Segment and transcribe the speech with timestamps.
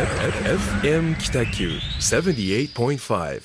[0.00, 1.68] FM 北九
[2.00, 3.42] 78.5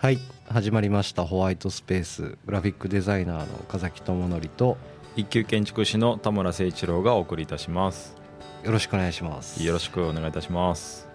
[0.00, 0.18] はい
[0.48, 1.26] 始まりました。
[1.26, 2.38] ホワイトスペース。
[2.46, 4.78] グラフィックデザイナーの岡崎智則と。
[5.14, 8.16] 一級建築士の田村誠一郎がお送りいたします。
[8.64, 9.62] よろしくお願いします。
[9.62, 11.07] よろしくお願いいたします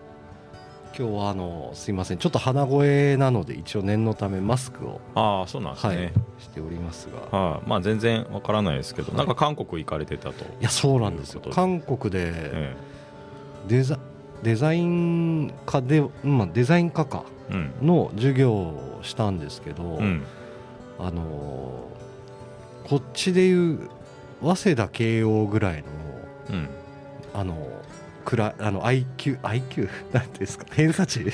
[0.95, 2.19] 今日はあのすいません。
[2.19, 7.37] ちょっと鼻声なので一応念のためマスクをああそうなんですはいね、しておりますが。
[7.37, 11.41] はい、まあ全然わからないですけど、なんか韓国行かれてたと、いやそうなんですよ。
[11.51, 12.75] 韓国でえ
[13.67, 13.97] デザ
[14.43, 17.23] デザイン科で、まあ、デザイン科か
[17.81, 20.23] の授業をしたんですけど、うん。
[20.99, 21.93] あのー
[22.87, 23.89] こっちでいう
[24.41, 25.87] 早稲田慶応ぐらいの
[26.51, 26.69] うん。
[27.33, 27.55] あの
[28.23, 30.65] くらあの IQ IQ なんていうんですか？
[30.71, 31.25] 偏差値？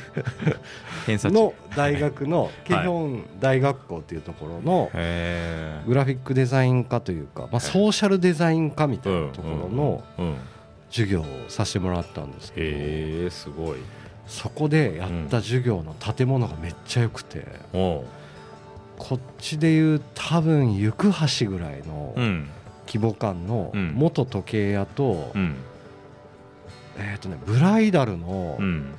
[1.05, 1.33] 偏差値。
[1.33, 10.03] の大学のケヒョン大学校っていうところのへグラフィックデザイン科というか、まあ、ソーシャルデザイン科みたいなところの
[10.89, 13.77] 授業をさせてもらったんですけどすごい。
[14.27, 18.05] そこでやった授業の建物がめっちゃ良くてこ
[19.15, 20.91] っちでいう多分行
[21.39, 22.47] 橋ぐらいのうん。
[22.87, 23.93] 規模感のうん。
[23.95, 25.55] 元時計屋と,、うん
[26.99, 28.93] えーとね、ブライダルのうん。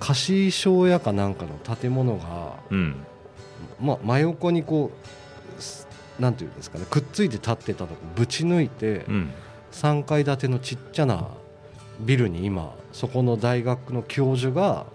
[0.00, 2.96] 貸商屋かなんかの建物が、うん。
[3.80, 4.90] ま、真横にこ
[5.58, 5.86] うす
[6.18, 9.30] なんていうんですかねくっついて立ってたとこぶち抜いてうん。
[9.72, 11.28] 3階建てのちっちゃな
[12.00, 14.86] ビルに今そこの大学の教授が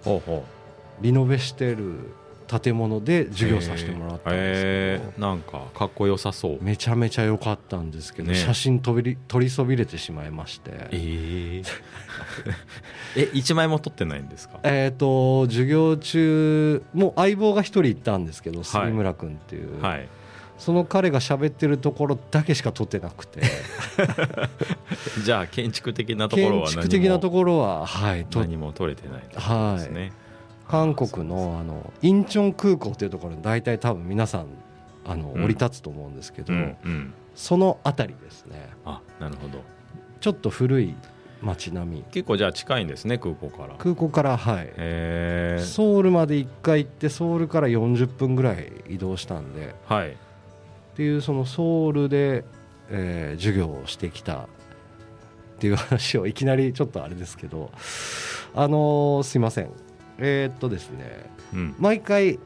[1.01, 2.11] リノベしてる
[2.49, 5.27] 建物でう授業させてもらったんですけど。
[5.27, 6.57] なんかかっこよさそう。
[6.63, 8.35] めちゃめちゃ良かったんですけど、ね。
[8.35, 10.71] 写真飛びり取りそびれてしまいまして。
[10.91, 11.61] え
[13.15, 14.59] ええ一枚も撮ってないんですか？
[14.63, 20.07] えっ、と授業中もう相棒が一人いたんですけど杉村君っていう、はい。
[20.57, 23.41] その彼が喋ってるところだけしか撮ってなくて。
[25.23, 26.81] じゃあ建築的なところ建は何も。
[26.83, 30.11] 築的なところははいと何も取れてないところですね、
[30.69, 34.47] 韓国のあのインチョン空港っていうところに大体多分皆さん
[35.05, 36.53] あのうん降り立つと思うんですけど、
[37.35, 38.69] その辺りですね。
[38.85, 39.61] あなるほど。
[40.21, 40.95] ちょっと古い
[41.41, 42.03] 街並み。
[42.11, 43.75] 結構じゃあ近いんですね空港から。
[43.79, 45.61] 空港からはい。
[45.63, 50.11] ソウルまで1回行ってソウルから40分ぐらい移動したんではい。
[50.11, 50.13] っ
[50.95, 52.43] ていうそのソウルで、
[52.89, 54.47] えー授業をしてきたっ
[55.59, 57.71] ていう話をいきなりちょっとあれですけど
[58.53, 59.71] あのーすいません
[60.19, 61.75] えーっとですねうん。
[61.79, 62.39] 毎回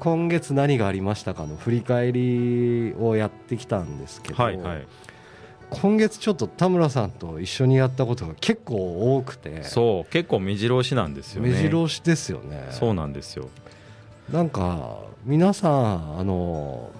[0.00, 4.86] 今月何がありましたかの振り返りをやってきたんですけど、はいはい。
[5.70, 11.50] 今月ちょっと田村さんと一緒にやったことが結構多くてそう結構目白押しなんですよね。
[11.50, 12.68] 目白押しですよね。
[12.70, 13.48] そうなんですよ。
[14.32, 16.90] なんか皆さんあの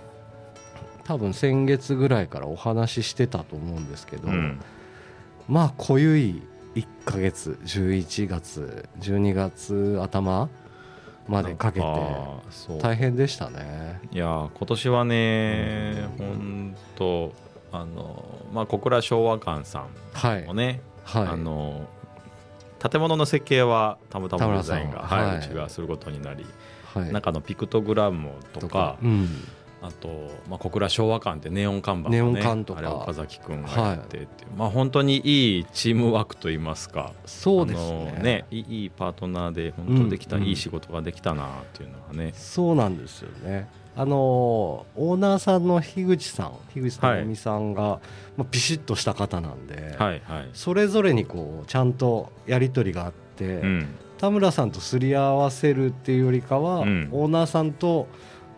[1.04, 4.60] 多分先月ぐらいからお話ししてたと思うんですけど、うん。
[5.48, 6.42] まあ濃ゆい
[6.76, 10.48] 1ヶ月11月12月頭
[11.26, 11.86] までかけて
[12.80, 14.00] 大変でしたね。
[14.12, 17.32] いや今年はね本当
[17.72, 20.42] あのまあ小倉昭和館さはい。
[20.42, 21.26] んもね、はい。
[21.28, 21.88] あの
[22.78, 25.38] 建物の設計はたまたまデザインが、はいはい。
[25.38, 26.44] うちがすることになり、
[26.94, 27.12] はい。
[27.12, 29.28] 中のピクトグラムとかうん
[29.82, 30.08] あと、
[30.48, 32.80] まあ、小倉昭和館ってネオン看板ネオがねン館とか。
[32.80, 37.12] あれ岡崎君がやってっていう、まあ本当にいいチームワークといいますか。
[37.26, 38.18] そうですね。
[38.22, 43.68] ねいいいいパートナーで本当できた、うんいい仕事ができたなっていうのはね、そうなんですよね。
[43.96, 48.00] あのオーナーさんの樋口さん樋口はい智美さんが、
[48.36, 53.88] まあ、ピシッとした方なんで、はいはい、それぞれにこうちゃんとやり取りがあって、うん、
[54.18, 57.08] 田村さんとすり合わせるっていうよりかは、うん。
[57.12, 58.08] オーナーさんと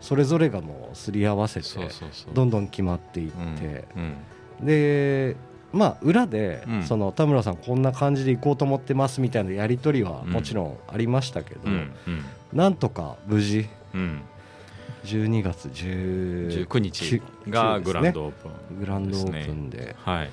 [0.01, 1.67] それぞれがもうすり合わせて
[2.33, 3.85] どんどん決まっていっうんて、
[4.59, 4.65] うん。
[4.65, 5.35] で
[5.71, 6.83] まあ裏で、うん。
[6.83, 11.61] その田村さんこんな感じで行こうと思ってますみたいなやり取りはもちろんありましたけど、
[12.53, 14.21] なんとか無事うん、
[15.03, 20.29] 12月10 19日がグランドオープン、グランドオープンではい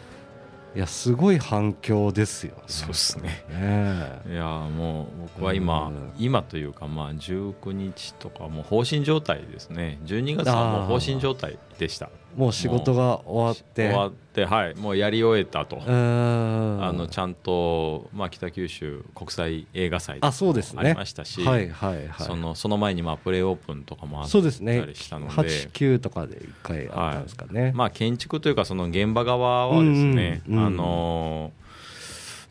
[0.76, 2.62] いやすごい反響ですよね。
[2.67, 3.46] そうですね。
[3.49, 4.32] ねえ。
[4.32, 6.12] いやもう僕は今、うん。
[6.19, 9.99] 今というかまあ19日とかもう放心状態ですね。
[10.05, 13.88] 12月はもう放心状態でしたもう仕事が終わって。
[13.88, 20.81] 終わってはいもうやり終えたと、あのちゃんと、まあ、北九州国際映画祭あそうですね。
[20.81, 22.26] ありましたし、はいはいはい。
[22.26, 24.84] そのその前にまあプレーオープンとかもあったそうですね。
[24.87, 30.67] りしたので89とかで1回あったんですかね、まあ、建築というかその現場側はですね、うんうんうん。
[30.67, 31.66] あのー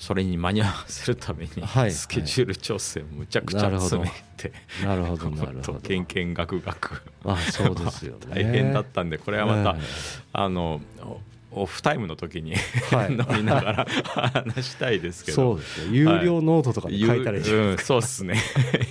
[0.05, 4.51] それに間に合わせるために、はいスケジュール調整むちゃくちゃ詰めて、
[4.83, 5.79] なるほど もなるほど。
[5.79, 8.27] けんけんがくがくあそうですよね。
[8.29, 9.81] 大変だったんでこれはまた、え。
[10.31, 10.79] あの
[11.55, 12.55] オオフタイムの時に、
[12.91, 13.11] はい。
[13.11, 13.87] 飲みながら
[14.43, 15.35] 話したいですけど。
[15.35, 15.97] そうですね。
[15.97, 18.35] 有料ノートとかで書いたらいいじゃないうん、そうですね。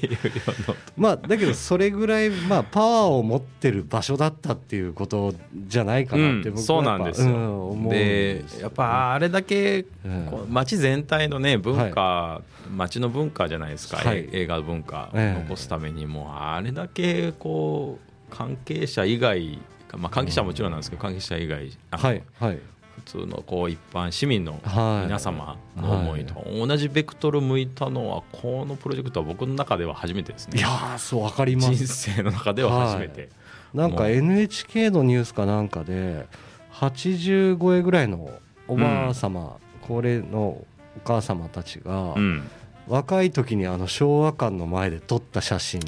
[0.03, 5.35] 有料のまあだけどそれぐらいまあパワーを持ってる場所だったっていうこと
[5.67, 8.63] じゃないかなってうん僕はそうなんですよ、うん思うんでですよ。
[8.63, 10.47] やっぱあれだけうん。
[10.49, 14.19] 街全体のね文化、街の文化じゃないですか、はい。
[14.19, 15.43] え映画文化をええ。
[15.43, 16.05] 残すために。
[16.07, 19.59] もあれだけこう関係者以外
[19.97, 22.59] まあ関係者はもちろんなんですけど、関係者以外はいはい。
[22.95, 25.07] 普通のこう一般市民のはい。
[25.07, 30.59] 皆様の思いと同じベクトル向いたのはこのプロジェクトは僕の中では初めてですね。
[30.59, 33.29] いやーそう分かりま人す生の中では初めて、
[33.73, 36.27] なんか NHK のニュースかなんかで
[36.73, 38.31] 80超えぐらいの
[38.69, 40.67] おばあ様、高齢のお
[41.05, 42.49] 母様たちが、うん、
[42.87, 45.81] 若い時にあの昭和館の前で撮った写真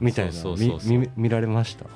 [0.00, 0.32] みたいな
[1.16, 1.86] 見られました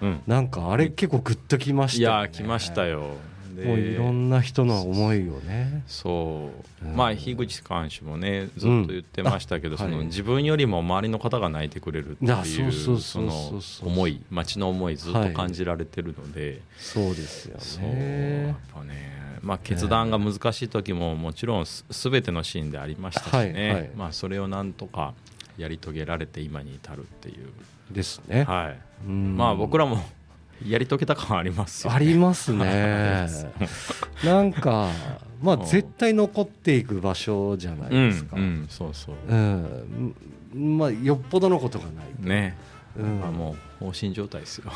[0.00, 2.22] うん、なんかあれ結構グッときましいたよね。
[2.22, 3.16] や来ましたよ。
[3.56, 5.82] でもういろんな人の思いをね。
[5.88, 6.50] そ
[6.82, 6.96] う、うん。
[6.96, 9.96] まあ樋口監視もねずっと言ってましたけど、そのうん。
[9.98, 10.06] はい。
[10.06, 23.90] 自分よりも周りの方が泣いてくれるっていうその思い街の思いずっと感じられてるので、そうですよそうやねっぱねまあ決断が難しい時ももちろんす全てのシーンでありましたしね、はいはい。
[23.96, 25.14] まあそれをなんとか
[25.56, 27.48] やり遂げられて今に至るっていう、
[27.90, 29.06] ですね、はい。
[29.06, 29.36] うん。
[29.36, 30.02] まあ僕らも
[30.66, 33.26] やり遂げた感はありますよ、ね、ありますね。
[34.24, 34.88] なんか
[35.40, 35.66] まあうん。
[35.66, 38.36] 絶対残っていく場所じゃないですか。
[38.36, 39.16] うんうん、そうそう。
[39.28, 40.14] うん。
[40.54, 42.06] まあよっぽどのことがない。
[42.20, 42.56] とね、
[42.96, 43.20] うん。
[43.20, 44.72] まあもう放心状態ですよ。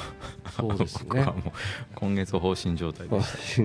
[0.56, 1.52] そうです 僕ねはもう
[1.94, 3.62] 今月放心状態でし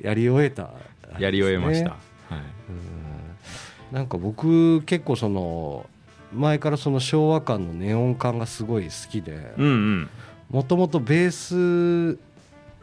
[0.00, 0.70] やり終えた、
[1.12, 1.98] たやり終えました、はい。
[2.68, 3.96] うん。
[3.96, 5.86] なんか僕結構その
[6.36, 9.54] 前からその昭和館のネオン管がすごい好きで
[10.50, 12.18] もともとベース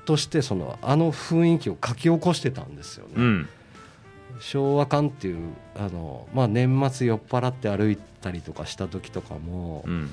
[0.06, 3.50] としてそのあの雰囲気を書き起こしてたんですよね、うん。
[4.40, 10.10] 昭和館っていうあの、まあ、年末酔っ払って歩いたりとかした時とかも、うん。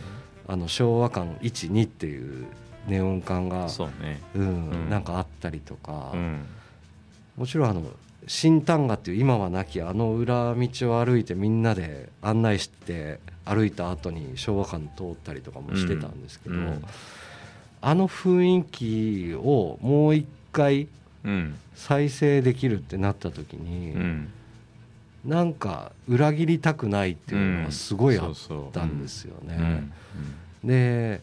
[0.46, 2.46] あの昭和館12っていう
[2.88, 4.20] ネオン管がそうね。
[4.34, 4.90] うんうん。
[4.90, 6.46] なんかあったりとか、うん。
[7.36, 7.82] もちろんあの
[8.30, 16.84] 新丹賀っていう今はなきあの裏道を歩いてみんなで案内して歩いた後に昭和館通ったりとかもしてたんですけど、うん。
[17.80, 20.86] あの雰囲気をもう一回
[21.24, 24.32] うん再生できるってなった時に、うん。
[25.24, 28.34] なんか裏切りたくないっていうのがすごいあっ
[28.72, 29.90] たんですよね。
[30.62, 30.68] うん。
[30.68, 31.20] で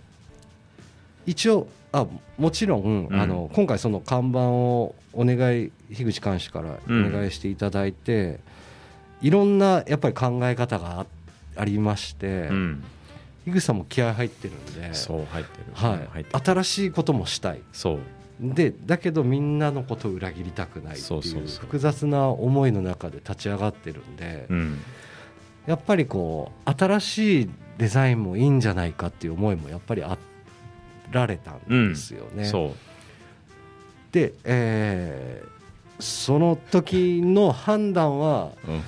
[1.25, 2.05] 一応あ
[2.37, 3.21] もちろん、うん。
[3.21, 8.39] あの今回その看板をお願い樋口監視からお願いしていただいて、
[9.21, 11.05] いろんなやっぱり考え方があ
[11.57, 12.83] ありまして、うん。
[13.45, 15.65] 樋口さんも気合入ってるんで、そう入ってる。
[15.73, 17.61] はい、新しいこともしたい。
[17.73, 17.99] そう。
[18.39, 24.79] でだけどみんなのことを裏切りたくないっていそう複雑な思いの中で立ち上がってるんで、うん。
[25.65, 27.49] やっぱりこう新しい
[27.79, 30.17] デザインもいいんじゃないかっていう思いもやっぱりあ
[31.11, 32.45] られたんですよね。
[32.45, 32.86] そう
[34.11, 35.57] で、えー
[35.99, 38.75] その時の判断は、うん。
[38.75, 38.83] ま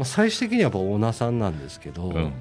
[0.00, 2.32] あ、最終的にはやっぱオーナーさんなんですけど、うん。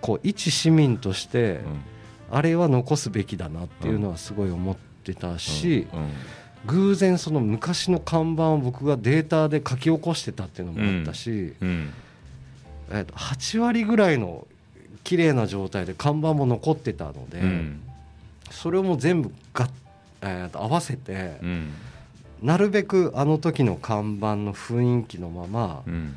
[0.00, 2.36] こう一市民として、うん。
[2.36, 6.10] あれは残すべきだなっていうのはすごい思ってたし、うん。
[6.66, 11.92] 偶然その昔の看板を僕がデータで書き起こしてたっていうのもあったし、うん。
[12.90, 14.46] えーと8割ぐらいの
[15.04, 17.82] 綺麗な状態で看板も残ってたので、うん。
[18.50, 19.68] それをもう全部が、
[20.24, 21.70] えーと合わせて、うん。
[22.42, 26.14] なるべくあの時の看板の雰囲気のまま、うん。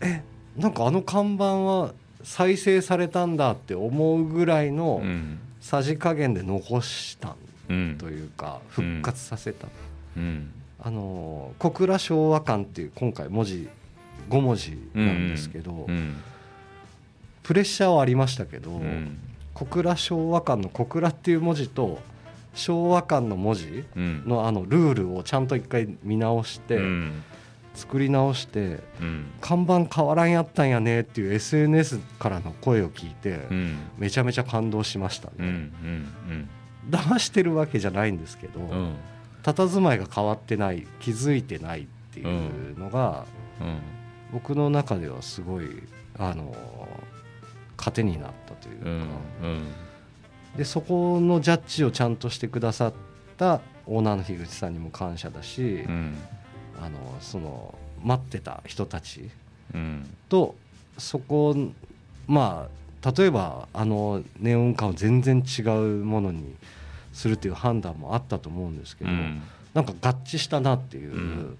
[0.00, 0.22] え
[0.56, 7.36] なんかあの看板は再生されたんだって思うぐらいのうんさじ加減で残した
[7.68, 7.96] うん。
[7.98, 9.66] というか復活させた、
[10.16, 10.50] うん。
[10.78, 13.68] あの小倉昭和館っていう今回文字
[14.28, 16.16] 5文字なんですけど、うん。
[17.42, 19.18] プレッシャーはありましたけど、うん。
[19.54, 21.98] 小倉昭和館の小倉っていう文字と
[22.54, 24.22] 昭和館の文字うん。
[24.26, 27.22] のあのルールをちゃんと一回見直して、うん。
[27.74, 29.26] 作り直してうん。
[29.40, 33.78] 看板変わらんやったんやねっていう SNS からの声を聞いて、うん。
[33.98, 35.72] めちゃめちゃ感動しましたね、ん
[36.90, 38.60] 騙してるわけじゃないんですけど、
[39.42, 43.24] 佇まいが変わってない気づいてないっていうのが、
[43.60, 43.78] うん。
[44.32, 45.66] 僕の中ではすごい
[46.18, 46.54] あの
[47.76, 49.06] 糧になったというか、
[50.56, 52.92] でそこのジャッジをちゃんとしてくださっ
[53.36, 56.16] たオーナーの樋口さんにも感謝だし、うん
[56.80, 59.30] あのその待ってた人たち
[59.72, 60.56] うんと
[60.98, 61.56] そこ
[62.26, 62.68] ま
[63.02, 66.56] あ例えばあのネオン管を全然違うものに
[67.12, 69.42] するっていう判断もあったと思うんですけど、うん
[69.72, 71.58] なんか合致したなっていう、うん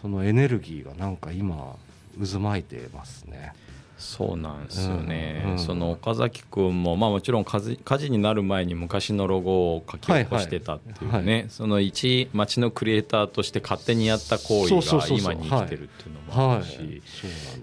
[0.00, 1.76] そのエネルギーがなんか今
[2.18, 3.52] 渦巻いてますね。
[4.00, 17.02] そうなんですよね、うんうんその岡崎君も、まあ、もちろん火事火事になる前に昔のロゴを書き起こしてたっていうね、はいはその一町のクリエイターとして勝手にやった行為が今に生きてるっていうのもはい、あるし、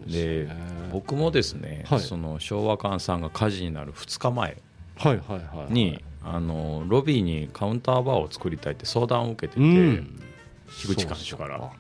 [0.08, 0.50] で。
[0.92, 2.00] 僕もですね、はい。
[2.00, 4.58] その昭和館さんが火事になる2日前
[4.98, 10.22] はいはいはいに、あのロビーにカウンターバーを作りたいって相談を受けてて、うん。
[10.70, 11.72] 樋口館主から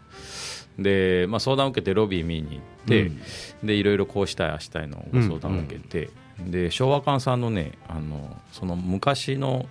[0.80, 3.22] で、まあ、相談を受けてロビー見に行って、うん。
[3.64, 9.66] でいろいろこうしたいああしたいのご相談を受けて、で昭和館さんのねあのその昔の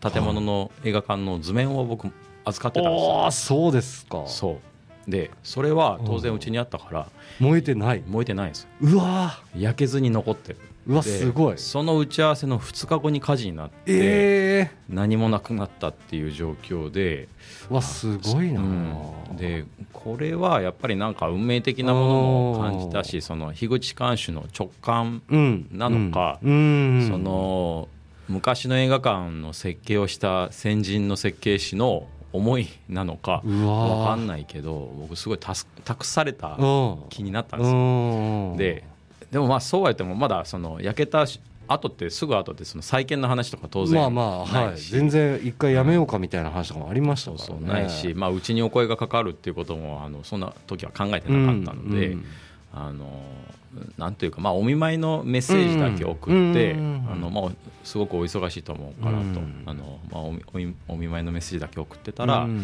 [0.00, 2.08] 建物の映画館の図面を僕
[2.44, 3.12] 預かってたんですよ。
[3.22, 4.24] ああそうですか。
[4.26, 4.52] そ
[5.06, 5.10] う。
[5.10, 7.08] でそれは当然うちにあったから
[7.40, 8.02] 燃えてない。
[8.06, 8.68] 燃えてないんですよ。
[8.82, 10.58] うわ焼けずに残ってる。
[10.58, 11.58] ーうわですごい。
[11.58, 19.36] その打ち合わせの2日後に火事になって、え何もなくなったっていう状況で、ー、わすごいな、うん。
[19.36, 25.68] でこれはやっぱりなんか運命的なものも感じたしその樋口監修の直感うん。
[25.70, 26.52] なのかうん。
[26.52, 27.08] うん。
[27.08, 27.88] その
[28.28, 36.98] 昔の映画館の設計をした先人の設計士の思いなのかうわわかんないけど僕すごい託されたうん。
[37.08, 37.76] 気になったんですよ。
[37.76, 38.56] うん。
[38.56, 38.84] で
[39.32, 41.26] でもまあそうは言ってもまだその焼けた
[41.66, 44.76] 後ってすぐ後ってその再建の話とか当然まあまあはい。
[44.78, 47.46] 全然一回やめようかみたいな話とかもありましたからね。
[47.46, 52.24] そうないし、まあ、うちにお声がかかるっていうこともあのそんな時は考えてなかったので、うん。
[52.74, 53.06] あの
[53.96, 57.52] なんというか、まあ、お見舞いのメッセージだけ送って、うんあのまあ、
[57.84, 59.62] すごくお忙しいと思うからと、うん。
[59.64, 62.56] あのまあ、お見お見お見舞いのメッセージだけ送ってたら、うん。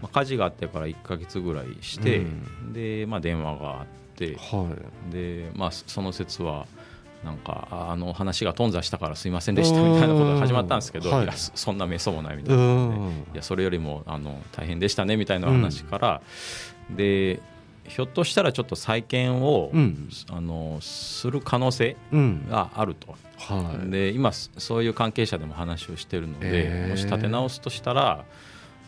[0.00, 2.72] まあ、火事があってから1か月ぐらいして、うん。
[2.72, 4.76] でまあ、電話があっては
[5.10, 5.12] い。
[5.12, 6.66] で、まあ、その説は。
[7.24, 11.16] なんかああの話が頓挫したからすいませんでしたみたいなことが始まったんですけど、うん。
[11.16, 11.24] はい。
[11.24, 13.26] いやそそんなめそもないみたいなうん。
[13.32, 16.22] いやそれよりもあの大変でしたねみたいな話から、
[16.90, 17.40] で
[17.88, 20.10] ひょっとしたらちょっと再建を、うん。
[20.30, 22.46] あのする可能性うん。
[22.50, 23.90] があると、はい。
[23.90, 26.90] で今そそういう関係者でも話をしてるので、へー。
[26.90, 28.26] もし立て直すとしたら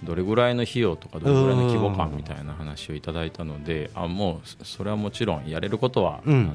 [0.03, 6.35] どれぐらいの費用とかどれぐらいの規模感みたいな話をいただいたのであもうそそれはもちろんやれることは、うん。
[6.35, 6.39] あ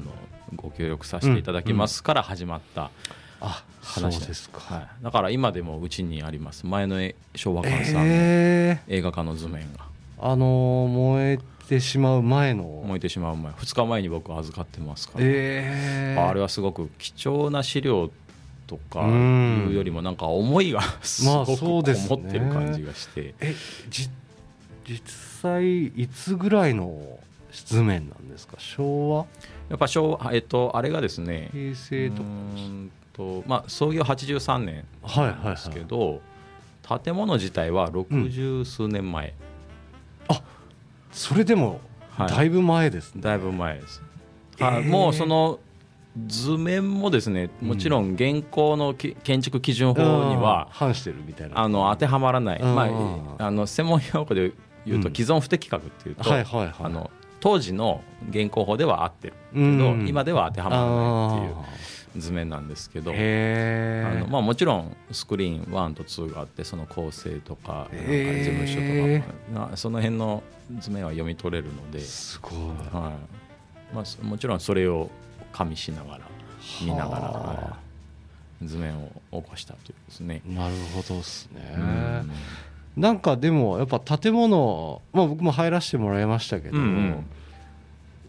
[0.54, 2.90] ご協力させていただきますから始まった
[3.40, 4.34] あ話で。
[4.34, 4.60] すか。
[4.60, 6.66] はい、だから今でもうちにあります。
[6.66, 8.96] 前のえ昭和館さんのええ。
[8.96, 9.86] 映画化の図面が。
[10.20, 12.64] あのー燃えてしまう前の。
[12.86, 13.52] 燃えてしまう前。
[13.52, 16.14] 2日前に僕は預かってますから、え。
[16.16, 18.10] えあれはすごく貴重な資料
[18.66, 19.66] とかうん。
[19.68, 23.54] いうよりもなんか思いがす まあごくこもってる感じがして、え
[23.88, 24.08] じ
[24.86, 25.00] 実
[25.42, 27.18] 際いつぐらいの
[27.52, 28.56] 図面なんですか？
[28.58, 29.26] 昭和？
[29.68, 32.28] やっぱ昭和、えっと、あれがですね平成とか。
[33.14, 35.44] とまあ、創業83年はいはいはい。
[35.44, 36.20] なんですけど、
[37.04, 39.34] 建物自体は60数年前、
[41.12, 41.80] それでも
[42.16, 42.28] はい。
[42.28, 44.02] だいぶ前ですね、だいぶ前です、
[44.58, 44.72] えー。
[44.74, 45.60] はいもうその
[46.26, 50.72] 図面もですねもちろん現行のき建築基準法にはうん。
[50.72, 51.58] 反してるみたいな。
[51.58, 54.52] あの当てはまらない、うんまあ、あの専門用語で
[54.84, 55.14] 言うとうん。
[55.14, 56.74] 既存不適格っていうと、はいはいはい。
[56.80, 59.66] あの当時の現行法では合ってるけど、う
[59.96, 61.66] ん今では当てはまらないって
[62.14, 70.42] あいう図面なんですけどあのまあ、もちろんスクリーン1と2があってその構成とか事務所とか、なその辺の
[70.78, 72.52] 図面は読み取れるので、すごい。
[72.92, 73.12] は
[73.92, 73.94] い。
[73.94, 75.10] まあ、そもちろんそれを
[75.52, 76.20] 加味しながら
[76.82, 77.76] 見ながら、
[78.62, 78.96] 図面
[79.30, 80.42] を起こしたというですね。
[80.46, 82.30] なるほどですね、うん。
[82.96, 87.26] なんかでもやっぱ建物、まあ、僕も入らせてもらいましたけど、うんうん。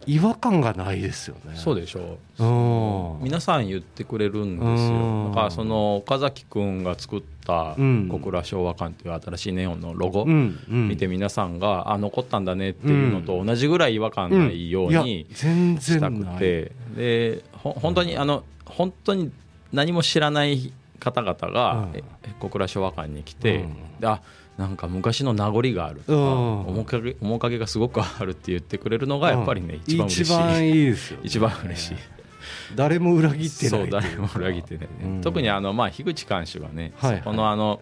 [0.06, 1.53] 違和感がないですよね。
[1.56, 2.44] そうでしょう。
[2.44, 3.24] うん。
[3.24, 5.24] 皆さん言ってくれるんですうん。
[5.25, 8.07] よだからその岡崎君が作ったうん。
[8.09, 16.71] 小倉昭和館っていう新しいネオンのロゴ見て皆さんがあ残ったんだねっていうのと同じぐらい違和感ないよういにしたくて。
[16.95, 19.31] でほ本当にあの本当に
[19.71, 21.88] 何も知らない方々が
[22.39, 24.00] 小倉昭和館に来てうん。
[24.00, 24.21] であ
[24.57, 26.75] なんか昔の名残があるとかうん。
[26.75, 30.23] 面影面影がすごくあるって言ってくれるのがやっぱりね一番嬉しい。
[30.23, 31.95] 一番いいですよね、 一番嬉しい。
[32.75, 35.22] 誰も裏切ってないそう誰も裏切ってない、うん。
[35.22, 37.22] 特にあの、まあ、樋口監修がね、はいはい。
[37.22, 37.81] そこのあの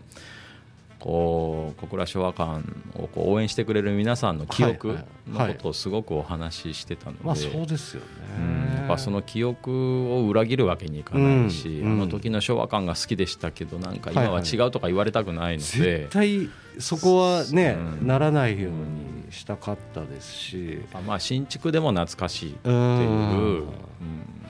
[1.00, 2.62] こう小倉昭和館
[2.94, 5.48] をこう応援してくれる皆さんの記憶はいはい。
[5.48, 8.76] のことをすごくお話ししてたので、まあそうですよね、うん。
[8.76, 11.94] やっぱその記憶を裏切るわけにいかないし、うん。
[11.94, 18.08] あの時の昭和感が好きでしたけどなんか今は違うとか言われたくないので、絶対そこはね、うん。
[18.08, 20.82] ならないようにしたかったですし。
[21.08, 23.66] まあ新築でも懐かしいっていう、ううんん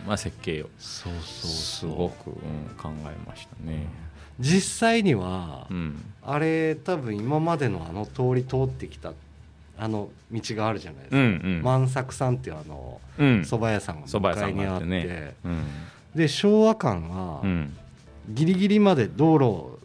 [0.05, 0.70] まあ、設計を。
[0.77, 2.36] そうそうすごく、うん
[2.77, 3.88] 考えましたね。
[4.39, 6.03] 実際には、うん。
[6.24, 9.13] あれ多分今までのあの通り通ってきた
[9.77, 11.27] あの道があるじゃないですか、うんう
[11.60, 11.62] ん。
[11.63, 13.27] 万作さんっていうあのうん。
[13.41, 14.86] 蕎麦屋さんが向かいにあって。
[14.86, 15.34] ね。
[15.43, 15.63] うん。
[16.15, 17.77] で昭和館はうん。
[18.29, 19.79] ギリギリまで道路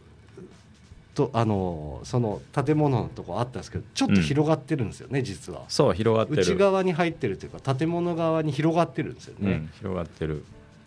[1.17, 5.63] とあのその建物のとこあったんですけどちょっと広がってるんですよね、実は。
[5.69, 6.43] そう広がってる。
[6.43, 10.45] 内側に入ってるというか建物側に広がってるんですよね、うん、広がってる。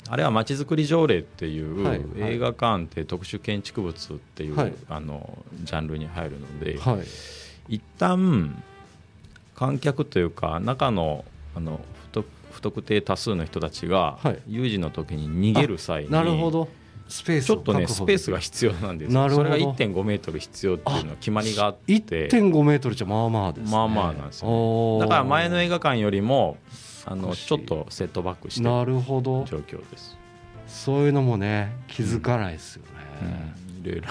[0.07, 2.33] あれはまちづくり条例っていう、はいはい。
[2.35, 4.73] 映画館って特殊建築物っていう、はい。
[4.87, 7.75] あのジャンルに入るので、はい。
[7.75, 8.63] 一旦
[9.55, 14.39] 観客というか中のあの不特不特定多数の人たちが、はい。
[14.47, 16.69] 有事の時に逃げる際になるほど
[17.09, 19.49] スペースちょっとねスペースが必要なんですなるほど。
[19.49, 21.93] よそれが1.5メートル必要っていうのは決まりがあって。
[21.93, 23.71] 1.5メートルじゃまあまあですね。
[23.71, 24.49] まあまあなんですよ
[24.93, 24.99] ね。
[25.01, 26.57] だから前の映画館よりも
[27.05, 29.43] あのちょっとセットバックしてなるるほど。
[29.45, 30.17] 状況です、
[30.67, 32.89] そういうのもね気づかないですよね、
[33.81, 33.89] うん。
[33.89, 34.07] いろいろ。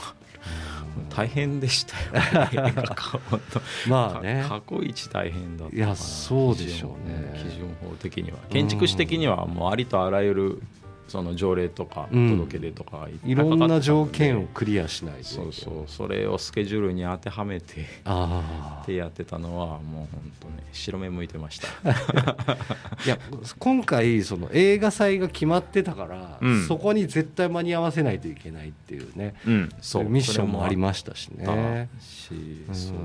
[1.11, 3.61] 大変でしたよ、映画館本当。
[3.89, 4.45] まあね。
[4.49, 7.33] 過去一大変だったいやそうでしょうね。
[7.37, 8.39] 基準基準法的には。
[8.51, 10.63] 建築士的にはもうありとあらゆる
[11.09, 15.85] その条例とかうん届け出とかがいろんな条件ををクリアしないそうそう。
[15.87, 21.69] それをスケジュールに当てはめてあってやってたのはもう本当ね白目向いてました。
[21.85, 22.57] あ
[23.05, 23.19] いや
[23.59, 26.67] 今回その映画祭が決まってたから、うん。
[26.67, 29.69] そこに絶対間に合わせないといけないっていうねうん。
[29.81, 31.89] そうミッションもありしましたしね。
[32.01, 32.29] し
[32.73, 32.97] そうそう。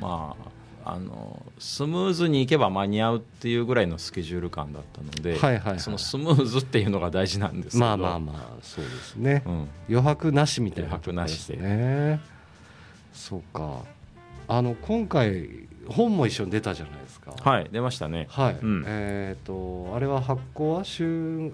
[0.00, 7.80] まああのスムーズにいけば間に合うっていうぐらいのスケジュール感だったので、はいはいはいそのスムーズっていうのが大事なんですけど。
[7.80, 9.68] まあまあまあそうですね、うん。
[9.88, 12.18] 余白なしみたいな余白なしで。
[13.12, 13.82] そうか。
[14.48, 15.48] あの今回
[15.86, 17.34] 本も一緒に出たじゃないですか。
[17.38, 18.26] はい出ましたね。
[18.30, 18.84] はい、うん。
[18.86, 21.52] えっ、とあれは発行は春、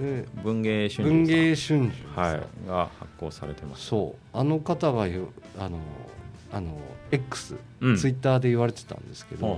[0.00, 1.14] え文芸春秋。
[1.14, 3.86] 文芸春秋はい、が発行されてます。
[3.86, 4.36] そう。
[4.36, 5.78] あの方がよあの
[6.52, 6.78] あの
[7.10, 7.96] X、うん。
[7.96, 9.56] ツイッターで言われてたんですけど、ほう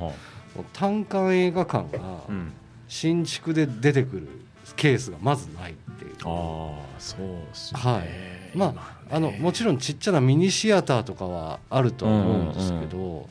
[0.57, 2.53] ほ単館映画館がううん、
[2.89, 4.29] 新築で出てくる
[4.77, 6.13] ケースがまずないっていう。
[6.25, 7.81] ああそうっすね。
[7.81, 8.09] はい。
[8.57, 13.29] まああのもちろんちっちゃなミニシアターとかはあるとは思うんですけど、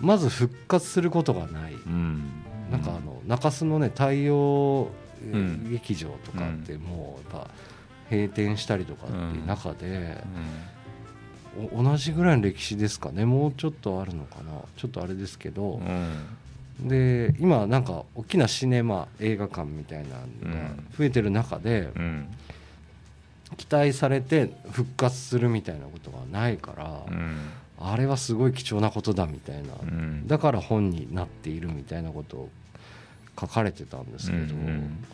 [0.00, 2.22] まず復活することがない、うん。
[2.70, 4.88] なんかあの中洲のね太陽
[5.70, 7.50] 劇場とかってもうやっぱ
[8.10, 10.71] 閉店したりとかっていう中で、お
[11.72, 13.24] 同じぐらいの歴史ですかね。
[13.24, 14.52] もうちょっとあるのかな。
[14.76, 15.74] ちょっとあれですけど。
[15.74, 16.12] うん、うん
[16.80, 20.16] で今なんか大きなシネマ映画館みたいな
[20.48, 22.26] のが増えてる中でうん。
[23.56, 27.50] 期待されて復活するみたいなことがないから、うん。
[27.78, 30.26] あれはすごい貴重なことだみたいな、うん。
[30.26, 32.50] だから本になっているみたいなことを
[33.38, 35.04] 書かれてたんですけど、うん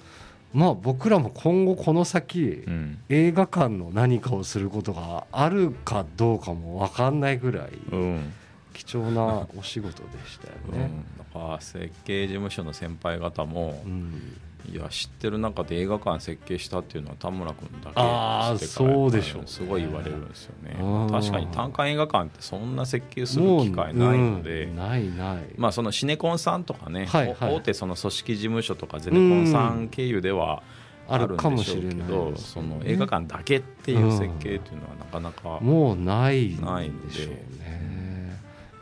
[0.52, 2.98] まあ僕らも今後この先、うん。
[3.08, 8.32] 映画館の何かをすることがあるかどうかも分かんないぐらいうん。
[8.72, 10.86] 貴重なお仕事でしたよね。
[10.86, 19.46] うん、だから設計事務所の先輩方も、うんいや知ってる中で映画館設計したっていうのは田村君だけそうでしょうね。
[19.46, 20.76] すごい言われるんですよね。
[20.80, 27.52] うん確かに単館映画館ってそんな設計する機会ないので、うんないない、まあそのシネコンさんとかね、はいはい。
[27.52, 30.62] お大手その組織事務所とかゼネコンさん経由では
[31.08, 37.97] ああるかもしでしょうけれないど、ですその映画館だけっていう設計っていうのはなかなか、もうないんないんででしょうね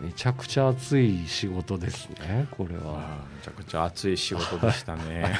[0.01, 3.25] めちゃくちゃ熱い仕事ですねこれは。
[3.35, 5.35] めちゃくちゃ熱い仕事でしたね。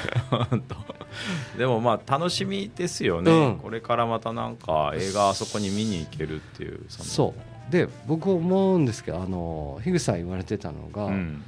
[1.57, 3.57] でもまあ楽しみですよね、うん。
[3.57, 7.71] これからまたなんか映画あそこに見に行けるっていうそう。
[7.71, 11.43] で僕思うんですけどあの樋口さん言われてたのが、うん、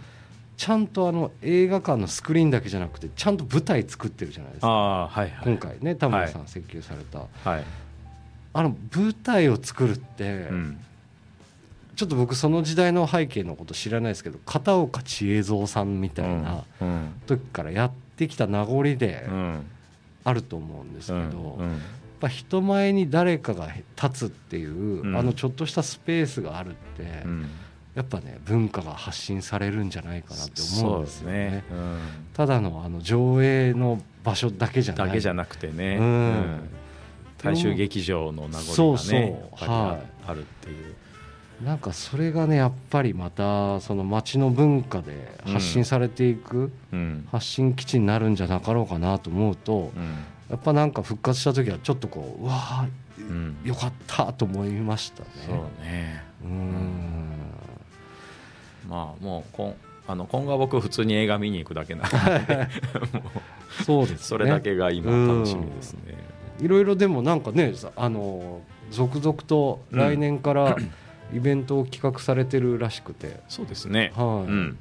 [0.58, 4.68] ちゃんとあの映画館のスクリーンだけじゃなくてちゃんと舞台作ってるじゃないですか。
[4.68, 5.32] はいはい。
[5.46, 7.20] 今回ね田村さん設計された、
[7.50, 7.64] はい、
[8.54, 10.80] あの舞台を作るって、うん、
[12.00, 19.66] ちょっと僕その時代の背景のこと知らないですけど片岡千恵蔵さんみたいなうん時からやってきた名残でうん。
[20.24, 21.70] あると思うんですけど、やっ
[22.22, 23.68] ぱ人前に誰かが
[24.02, 25.18] 立つっていう、うん。
[25.18, 27.50] あのちょっとしたスペースがあるって、うん。
[27.96, 31.64] やっぱね文化が発信されるんじゃないかなって思うんですよね。
[32.34, 35.08] ただのあの上映の場所だけじゃない。
[35.08, 36.00] だけじゃなくてね、
[37.38, 39.20] 大衆劇場の名残がねそうそう。
[39.70, 40.30] はい。
[40.30, 40.89] あるっていう。
[41.64, 47.28] なんかそれがねやっぱりまたその街の文化で発信されていく、うん。
[47.32, 50.04] 発信基地になるんじゃなかろうかなと思うとうん。
[50.50, 53.58] やっぱなんか復活した時はちょっとこううわうん。
[53.64, 55.30] ーよかったと思いましたね。
[55.46, 56.24] そうね。
[56.44, 57.30] うん。
[58.88, 59.76] まあもうこん
[60.08, 62.10] あの今後は僕普通に映画見に行くだけなん
[62.46, 62.68] で。
[63.86, 64.18] そうですね。
[64.20, 66.16] それだけが今楽しみですね。
[66.62, 70.78] いろいろでもなんかねさあの続々と来年から
[71.34, 74.12] イベントを企画されてるらしくて、そうですね。
[74.16, 74.78] はい、うん。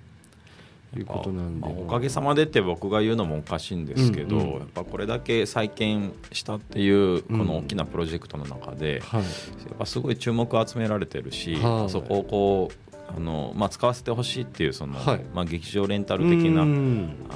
[0.97, 4.43] いうことなんで、まあおかげさまでって僕が言うのもおかしいんですけど、うん。
[4.43, 4.53] うん。
[4.55, 9.27] やっぱこれだけ再建したっていうこの大きなプロジェクトの中で、はい、や
[9.75, 11.91] っぱすごい注目を集められてるし、はい。
[11.91, 15.25] そこをこうあの、まあ、使わせてほしいっていうその、はい。
[15.35, 16.63] まあ、劇場レンタル的な、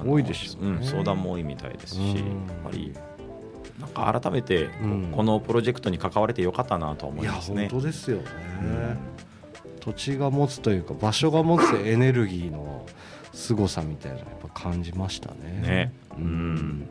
[0.04, 2.06] 多いでね、うん、相談も多いみたいですし、うん。
[2.06, 2.22] やっ
[2.64, 2.94] ぱり
[3.82, 4.68] なんか改めて
[5.14, 7.68] このプロジェクトに関われてよかったなと思いますね。
[7.68, 8.24] 本当ですよね、
[9.80, 12.86] 土地が持つというか場所が持つエネルギーの
[13.32, 15.60] 凄さみたいなのやっぱ感じましたね。
[15.62, 15.92] ね。
[16.16, 16.54] ううん。
[16.54, 16.88] ん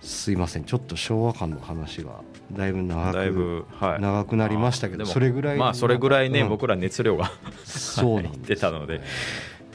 [0.00, 0.64] すいません。
[0.64, 2.20] ちょっと昭和館の話が
[2.52, 6.48] だいぶ長くだいぶ、はい、長くなりましたけどそれぐらいまあそれぐらいね、うん。
[6.50, 7.30] 僕ら熱量が
[7.64, 9.00] そうなん入っですてたので、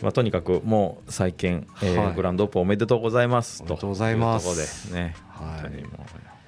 [0.01, 2.15] まあ、とにかくもう再建、えーはい。
[2.15, 3.61] グランドオープンおめでとうございます。
[3.61, 4.61] おめでとうございうところで
[4.93, 5.61] ね、はい。
[5.61, 5.93] 本当にもう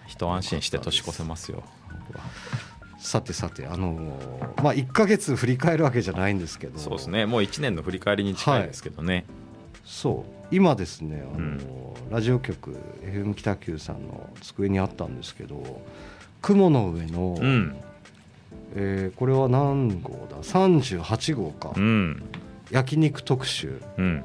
[0.07, 1.63] 一安心して年越せますよ。
[2.99, 6.79] さてさてあのーまあ1か月振り返るわけじゃないんですけど。
[6.79, 7.25] そうですね。
[7.25, 9.25] もう1年の振り返りに近いですけどね、
[9.83, 10.55] そう。
[10.55, 11.59] 今ですねあの、うん。
[12.11, 15.81] ラジオ局 FM 北九さんの机にあったんですけど
[16.41, 17.75] 雲の上の、うん。
[18.75, 22.23] えーこれは何号だ？38号か、うん
[22.71, 24.23] 焼肉特集、うん。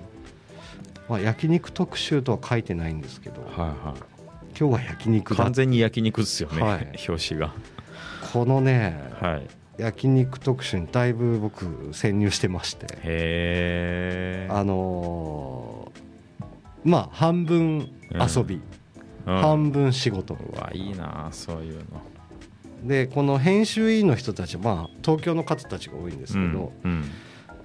[1.08, 3.94] まあ、焼肉特集とは書いてないんですけど、はいは
[4.58, 5.44] 今日は焼い肉だ。
[5.44, 6.92] 完全に焼肉ですよね、はい。
[7.08, 7.52] 表紙が。
[8.32, 9.46] このね、はい。
[9.78, 12.86] 焼肉特集にだいぶ僕潜入してまして。
[12.86, 16.06] へえあのー
[16.88, 18.62] まあ半分遊び、
[19.24, 20.34] 半分仕事。
[20.34, 21.84] うわいいなそういうの。
[22.84, 27.10] でこの編集委員の人たちは、まあ、東京の方たちが多いんですけど、うん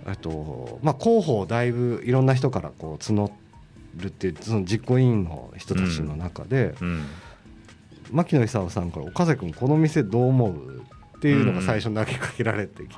[0.07, 3.31] えっとまあ、広報をだいぶいろんな人からこう募
[3.95, 7.05] るっていうその実行委員の人たちの中で、うん。
[8.11, 10.81] 牧野勲さんから「岡崎君この店どう思う?」
[11.17, 12.95] っていうのが最初に投げかけられてきて、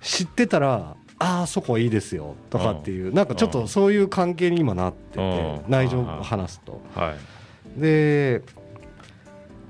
[0.00, 5.70] 知ってたら「ああそこいいですよ」とかっていうなんかちょっとそういう関係に今なっててうん。
[5.70, 6.80] 内情を話すと。
[6.94, 8.42] はいで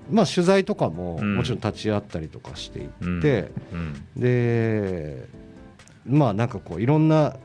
[0.08, 1.36] まあ取材とかもうん。
[1.36, 2.88] もちろん立ち会ったりとかしていっ
[3.20, 3.50] て、
[4.16, 5.26] で
[6.06, 7.36] まあなんかこういろんな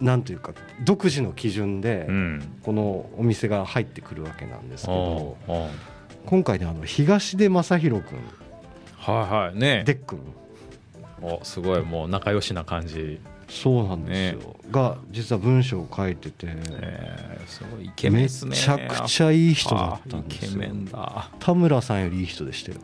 [0.00, 0.52] なんというか
[0.84, 2.58] 独自の基準でうん。
[2.62, 5.68] このお店が入ってくるわけなんですけどおうおう
[6.26, 8.18] 今回ねあの東出正宏君。
[8.96, 9.58] はいはい。
[9.58, 9.84] ね。
[9.84, 10.20] でっくん
[11.22, 11.82] おすごい。
[11.82, 18.56] もう仲良しな感じ、そうなんですよ、が実は文章を書いてて、えー、すごいイケメンめっすね。
[18.56, 21.30] ちゃくちゃいい人だったんですイケメンだ。
[21.38, 22.78] 田村さんよりいい人でしたよ。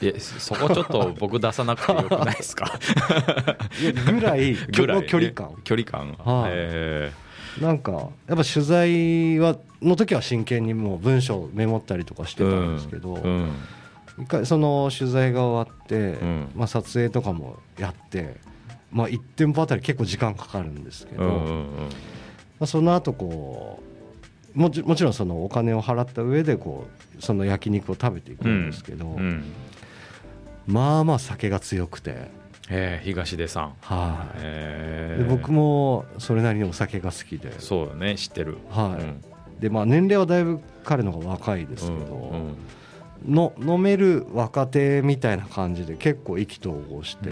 [0.00, 2.78] いやそこちょっと僕出さなくてよくないですか？
[3.80, 5.54] いやぐらいぐらい、の距離感。
[5.64, 6.48] 距離感は。
[6.48, 6.50] い。
[6.52, 7.12] え
[7.60, 13.50] なんかやっぱ取材はの時は真剣にもう文章をメモったりとかしてーたんですけど、うん。
[14.18, 16.50] 一回その取材が終わって、ん。
[16.54, 18.36] まあ、撮影とかもやって、
[18.92, 21.68] まあ、1店舗あたり結構時間かかるんですけど、まうんうんうん。
[22.60, 23.82] あ、その後こ
[24.54, 26.86] うもちもちろんそのお金を払った上でこ
[27.18, 29.44] うその焼肉を食べていくんですけど、うん
[30.66, 32.28] まあまあ酒が強くて、
[32.68, 34.38] えー、東出さん、はい。
[34.38, 35.16] え。
[35.20, 37.60] ー、で僕もそれなりにお酒が好きで。
[37.60, 38.58] そうだね知ってる。
[38.70, 39.02] はい。
[39.02, 39.24] うん。
[39.60, 42.56] で、まあ、年齢はだいぶ彼の方が若いですけど、うん
[43.24, 47.30] の飲める若手みたいな感じで結構意気投合して、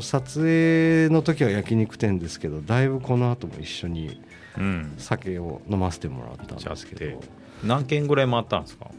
[0.00, 4.20] 撮影の時は焼肉店ですけどだいぶこの後も一緒に
[4.58, 4.94] うん。
[4.98, 7.20] 酒を飲ませてもらったんですけど、
[7.64, 8.90] 何軒ぐらい回ったんですか、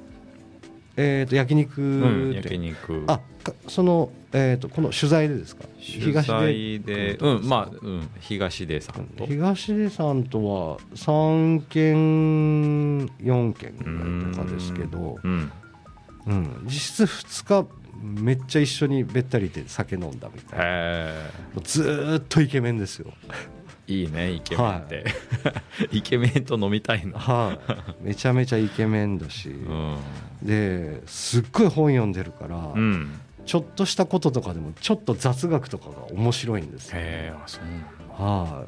[0.96, 2.38] えー、と焼肉うん、店。
[2.38, 3.04] 焼肉。
[3.08, 5.66] あかその、えー、とこの取材でですか？
[5.78, 9.26] 取材でうんまあ、うん、東出さんと。
[9.26, 15.52] 東出さんとは3軒4軒ぐらいとかですけど、うん。
[16.28, 17.68] うん、実質2日
[18.00, 21.14] めっちゃ一緒にべったりで酒飲んだみたいな。
[21.64, 23.14] ずーっとイケメンですよ。
[23.30, 25.06] えいいねイケメンって、
[25.92, 27.60] イケメンと飲みたいなは
[28.02, 28.08] い。
[28.08, 29.98] めちゃめちゃイケメンだし、うん、
[30.42, 38.24] ですっごい本読んでるから、うん、ちょっとしたこととかでもちょっと雑学とかが面白いんですよ、へえあそうなんだ。
[38.24, 38.66] は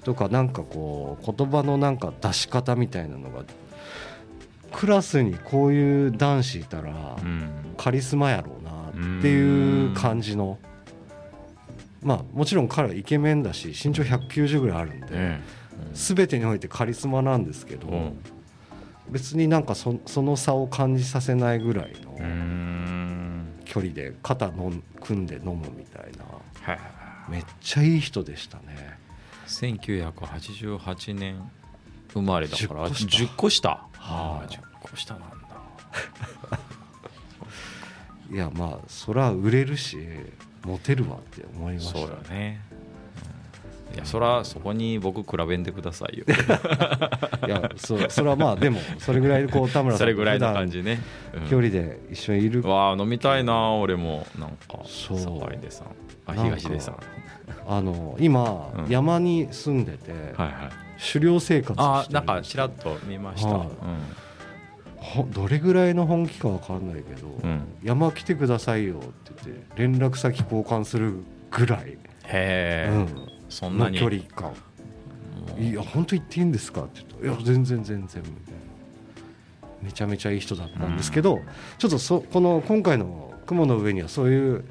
[0.00, 0.02] い。
[0.04, 3.44] とかなんかこう言葉のなんか出し方みたいなのが
[4.72, 7.50] クラスにこういう男子いたらうん。
[7.76, 10.58] カリスマやろうなっていう感じの。
[12.02, 15.42] まあもちろん彼はイケメンだし身長190ぐらいあるんで、ね
[15.94, 18.18] 全てにおいてカリスマなんですけど、うん。
[19.10, 22.16] 別になんかそその差を感じさせないぐらいの
[23.64, 26.24] 距離で肩のん組んで飲むみたいな。
[26.62, 28.98] はいめっちゃいい人でしたね。
[29.46, 31.50] 1988年
[32.12, 33.70] 生まれだから10 10個下。
[33.70, 35.36] あはあ10個下なんだ。
[38.30, 39.98] いやまあそら売れるし
[40.64, 41.98] モテるわって思いました。
[41.98, 42.60] そうよね、
[43.90, 43.96] うん。
[43.96, 46.24] いやそらそこに僕比べんでくださいよ。
[47.46, 51.00] いやそそれはまあでもそれぐらいこう田村さんそれぐらいの感じね、
[51.34, 51.48] うん。
[51.48, 52.62] 距離で一緒にいる。
[52.62, 54.26] わあ飲みたいな俺も。
[54.38, 55.18] なんかそう。
[55.18, 55.86] 坂出さん。
[56.26, 56.96] あ東出さん。
[57.66, 58.86] あの今、うん。
[58.88, 62.34] 山に住んでて、はいはい狩猟生活あしてるな。
[62.34, 63.68] んかちらっと見ました、はい。
[64.96, 67.50] ほどれぐらいの本気かわかんないけど、うん。
[67.50, 71.16] うん山来てくださいよって言って連絡先交換する
[71.50, 74.00] ぐらい、へえ、うん、そんなに。
[74.00, 74.52] の距離感。
[75.58, 78.32] いや本当行っていいんですかって言うといや全然全然みたいな。
[79.82, 81.40] めちゃめちゃいい人だったんですけど、
[81.78, 84.64] ちょっとそこの今回の「雲の上」にはそういう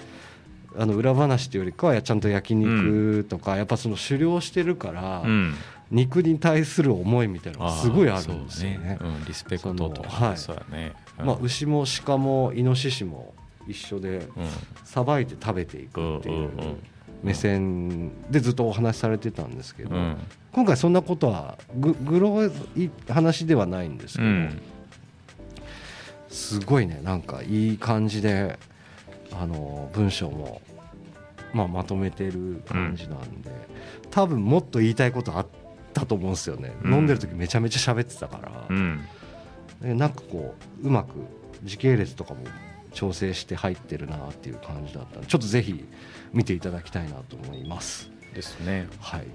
[0.77, 5.53] あの裏話っていうよりかはちゃんと焼肉とか、やっぱその狩猟してるから、うん
[5.91, 8.97] 肉に対する思いみたいなのがすごいあるんですよね。
[8.99, 10.03] そううん、リスペクトと。
[10.03, 10.37] はい。
[10.37, 11.25] そうやね、うん。
[11.25, 13.33] まあ、牛も鹿もイノシシも
[13.67, 14.25] 一緒でうん。
[14.85, 16.49] さばいて食べていくっていう
[17.23, 20.17] 目線でずっとお話しされてたんですけど、うん。
[20.53, 24.61] 今回そんなことはぐグロい話ではないんですけど、うん。
[26.29, 28.57] すごいねなんかいい感じで
[29.33, 30.61] あの文章も、
[31.53, 33.51] まあ、まとめてる感じなんで、
[34.09, 35.47] 多分もっと言いたいことあっ
[35.93, 36.93] たと思うんですよね、うん。
[36.93, 39.01] 飲んでる時めちゃめちゃ喋ってたから、うん。
[39.81, 41.15] でなんかこううまく
[41.63, 42.41] 時系列とかも
[42.93, 45.85] 調整して入ってるなっていう感じだったちょっとぜひ
[46.33, 48.09] 見ていただきたいなと思います。
[48.33, 48.87] ですね。
[48.99, 49.27] はい。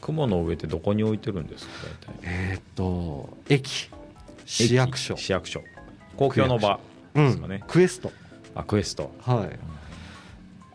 [0.00, 1.72] 雲の上ってどこに置いてるんですか
[2.06, 2.18] 大体？
[2.24, 3.90] えーっと駅。
[4.44, 5.14] 市役所。
[5.14, 5.62] 駅市役所。
[6.16, 6.78] 公共の場
[7.14, 8.12] ですかね、クエスト。
[8.54, 9.14] あクエスト。
[9.20, 9.58] はい。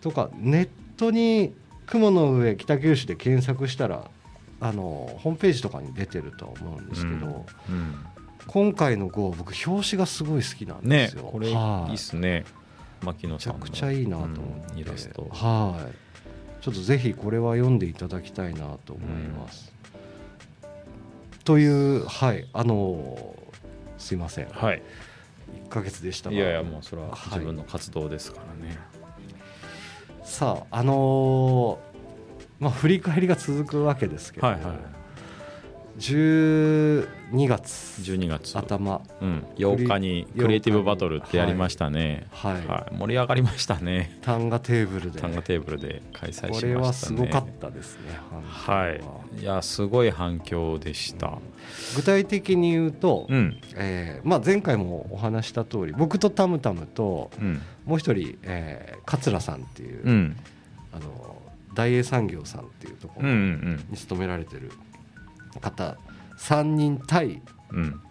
[0.01, 1.53] とかネットに
[1.85, 4.09] 「雲の上北九州」で検索したら
[4.61, 8.05] あのホームページとかに出てるとは思うんですけど、うん
[8.47, 11.23] 今回の号僕表紙がすごい好きなんでねすよ。
[11.23, 11.53] これい。
[11.53, 12.45] はいいっすね。
[13.03, 15.27] 牧野めちゃくちゃいいなと思って、うんイラスト。
[15.29, 16.63] はい。
[16.63, 19.71] ちょっとぜひこれは読んでいただきたいなと思います、
[21.43, 22.47] というはい。
[22.53, 23.35] あの
[23.99, 24.47] すいません。
[24.49, 24.81] はい。
[25.65, 26.35] 1ヶ月でしたが。
[26.35, 28.79] いやいやもうそれははい自分の活動ですからね、
[30.23, 31.88] さああのー
[32.59, 34.99] まあ振り返りが続くわけですけど、はいはい。
[35.99, 38.01] 12月。
[38.01, 39.01] 12月、頭。
[39.21, 42.95] うん、8日にクリエイティブバトルってやりましたね、はい、はい。
[42.95, 44.17] 盛り上がりましたね。
[44.21, 45.19] 単価テーブルで。
[45.19, 46.73] 単価テーブルで開催しましたね。
[46.73, 48.17] これはすごかったですね
[48.47, 49.21] 反響は。
[49.37, 51.37] いいやすごい反響でした。
[51.97, 53.59] 具体的に言うと、うん。
[53.75, 57.61] えーまあ、前回もお話した通り僕とタムタムとうん。
[57.85, 60.37] もう一人、えー桂さんっていう、うん。
[60.93, 61.38] あの
[61.73, 64.71] 大英産業さんっていうところんに勤められてる
[65.61, 65.97] 方。
[66.37, 68.01] 3人対うん。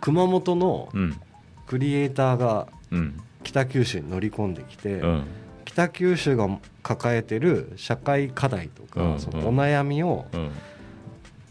[0.00, 1.20] 熊本のうん。
[1.66, 3.20] クリエイターがうん。
[3.42, 5.24] 北九州に乗り込んできて、うん。
[5.64, 6.48] 北九州が
[6.82, 10.50] 抱えてる社会課題とか、うんそのお悩みをうん。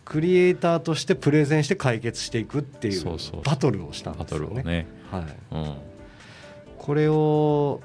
[0.05, 3.03] クリエイターとしてプレゼンして解決していくっていう
[3.43, 4.85] バトルをしたんバですよね。
[6.77, 7.81] これを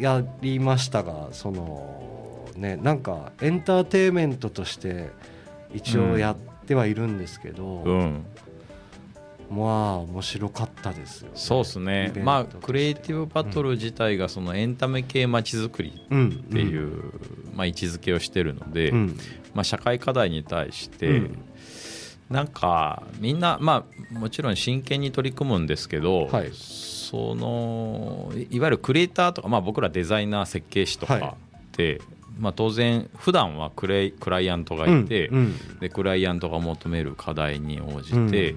[0.00, 2.19] やりましたがその
[2.60, 5.10] ねなんかエンターテインメントとして
[5.74, 8.24] 一応やってはいるんですけど、うん。
[9.50, 12.12] まあ面白かったですよ、ね、そうですね。
[12.22, 17.12] まあクリエイティブバトル自体がそのエンタメ系まちづくりうんっっていう、
[17.56, 19.18] まあ、位置づけをしてるので、うん。
[19.54, 21.38] まあ、社会課題に対して、うん。
[22.28, 26.50] なんかみんなまあもちろん真剣に取り組むんですけど、はい。
[26.52, 31.20] そのいいわゆるクリエイターとか、まあ、僕らデザイナー設計士とはい。
[31.20, 32.00] かって、
[32.40, 35.78] まあ、当然普段はクレイクライアントがいて、うんうん。
[35.78, 38.52] でクライアントが求める課題に応じて、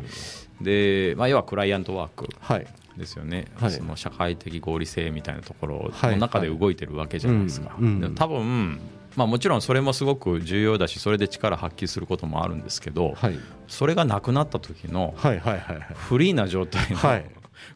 [0.60, 0.64] うん。
[0.64, 2.68] でまあ、要はクライアントワークはい。
[2.98, 3.72] ですよね、はい。
[3.72, 6.12] その社会的合理性みたいなところはい。
[6.14, 7.76] の中で動いてるわけじゃないですか。
[8.16, 8.80] 多分
[9.16, 13.38] まあ、もちろんそれもすごく重要だしそれで力発揮することもあるんですけどはい。
[13.68, 17.26] それがなくなった時のフリーな状態のはい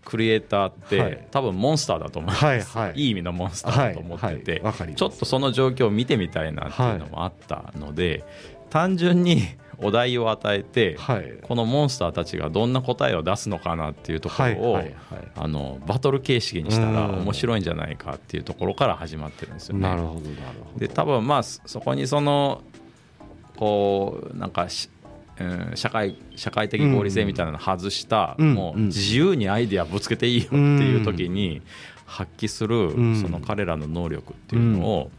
[0.06, 1.28] クリエイターって、はい。
[1.32, 3.00] 多分モンスターだと思います、はいはい。
[3.00, 4.96] いい意味のモンスターだと思ってて、はいはい。
[4.96, 8.24] ちょっとその状況を見てみたいなっていうのもあったので、
[8.70, 9.44] 単純に
[9.80, 11.38] お題を与えて、はい。
[11.42, 14.80] このモンスターたちがどんな答えを出すのかなっていうところを、
[15.36, 17.20] あのバトル形式にしたらうん。
[17.20, 19.82] 面白いんじゃないかっていうところから始まってるんですよね。
[19.82, 20.80] なるほどなるほど。
[20.80, 22.62] で多分まあそそこにその
[23.56, 24.90] こうなんかし、
[25.40, 31.62] うん、社会社会的合理性みたいなのを外した、うんもううん自由にアイデアぶつけていいよっていう時に
[32.08, 33.22] 発揮するうん。
[33.22, 35.12] その彼らの能力っていうのを、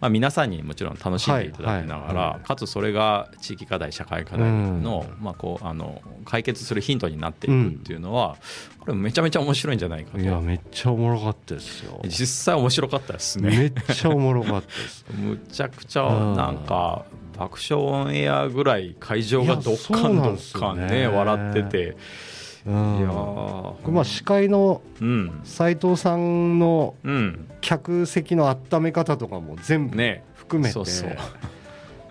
[0.00, 8.36] ままあ、皆さんにもちろん楽しんでいただきながら、かつそれが地域課題社会課題の,、まあ、こうあの解決するヒントになっていくっていうのは、
[8.80, 12.02] これめちゃめちゃ面白いんじゃないかいやとめっちゃおもろかったですよ。
[12.04, 13.48] 実際面白かったですね。
[13.48, 15.06] めっちゃおもろかったです。
[15.16, 16.02] むちゃくちゃ
[16.36, 17.06] なんか
[17.36, 21.78] 爆笑オンエアぐらい会場がどっかんどっかんねいやそう笑ってて。
[21.78, 21.90] い
[22.66, 23.00] うん。
[23.00, 23.86] やこー。
[23.86, 25.40] れまあ司会のうん。
[25.44, 27.48] 斉藤さんのうん。
[27.60, 30.22] 客席の温め方とかも全部ね。
[30.34, 31.10] 含めてそうそう。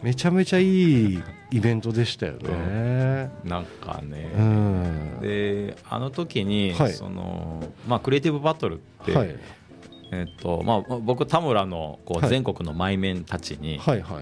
[0.02, 3.32] めちゃめちゃいいイベントでしたよね。
[3.46, 5.18] なんかね、うん。
[5.22, 6.94] であの時に、はい。
[6.94, 9.36] そのまあ、クリエイティブバトルって、はい
[10.14, 12.26] えっとまあ、僕田村のこはい。
[12.28, 13.80] う全国のマイメンたちに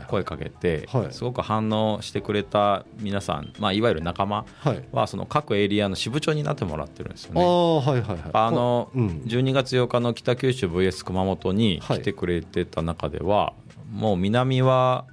[0.07, 1.13] 声かけて、はい。
[1.13, 4.45] すごく反応してくれた皆さん、まあ、いわゆる仲間
[4.91, 7.43] はその各エリアの支部長になってもらってるんですよあね。
[7.43, 8.29] あはいはいはい。
[8.33, 9.07] あのうん。
[9.25, 13.53] 12月8日の北九州 VS 熊本に来てくれてた中では、
[13.91, 15.05] もう南は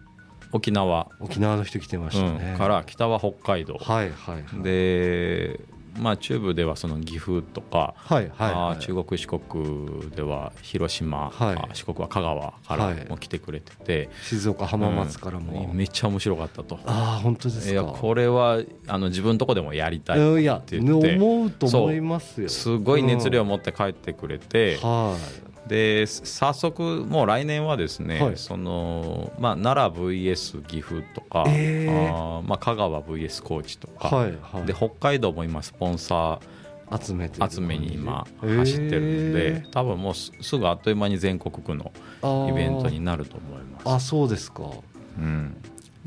[0.52, 4.62] 沖縄、沖縄の人来てましたね、うんから北は北海道、はいはいはい。
[4.62, 5.60] で、
[5.98, 8.52] まあ、中部ではその岐阜とか、はいはいはい。
[8.52, 11.56] あー中国四国では広島、はい。
[11.56, 13.06] あ四国は香川からはい。
[13.08, 16.78] も来てくれてて、静岡浜松からも、うんめっちゃ面白かったと。
[16.86, 17.72] ああ本当ですか。
[17.72, 22.48] いやこれはあの自分のとこでもやりたいって言って思うと思いますよ。
[22.48, 28.36] すごい熱量を持って帰ってくれて、はいで早速もう来年はですね、はい。
[28.36, 32.12] そのまあ、奈良 VS 岐阜とか、えー。
[32.14, 34.66] あーまあ、香川 VS 高知とか、はいはい。
[34.66, 36.40] で北海道も今スポンサ
[37.00, 38.56] 集め集めに今えー。
[38.58, 41.92] 走ってるんで、多分もうすすぐあっという間に全国区の
[42.48, 43.82] イベントになると思います。
[43.88, 44.62] あそうですか。
[45.18, 45.56] うん、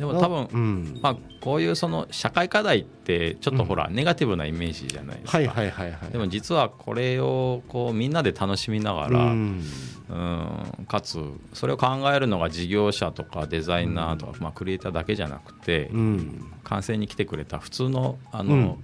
[0.02, 1.00] でも多分、うん。
[1.02, 5.38] まあ、こういうその社会課題ってちょっとほら、ネガティブなイメージじゃないですか。
[5.38, 6.12] はいはいはいはい。
[6.12, 9.64] でも実はこれをこうみんなで楽しみながら、うん。
[10.10, 11.20] うんかつ
[11.54, 16.52] それを考えるのが事業者とかデザイナーとか、まあ、クリエイターだけじゃなくて、うん。
[16.64, 18.84] 観戦に来てくれた普通のあの、うん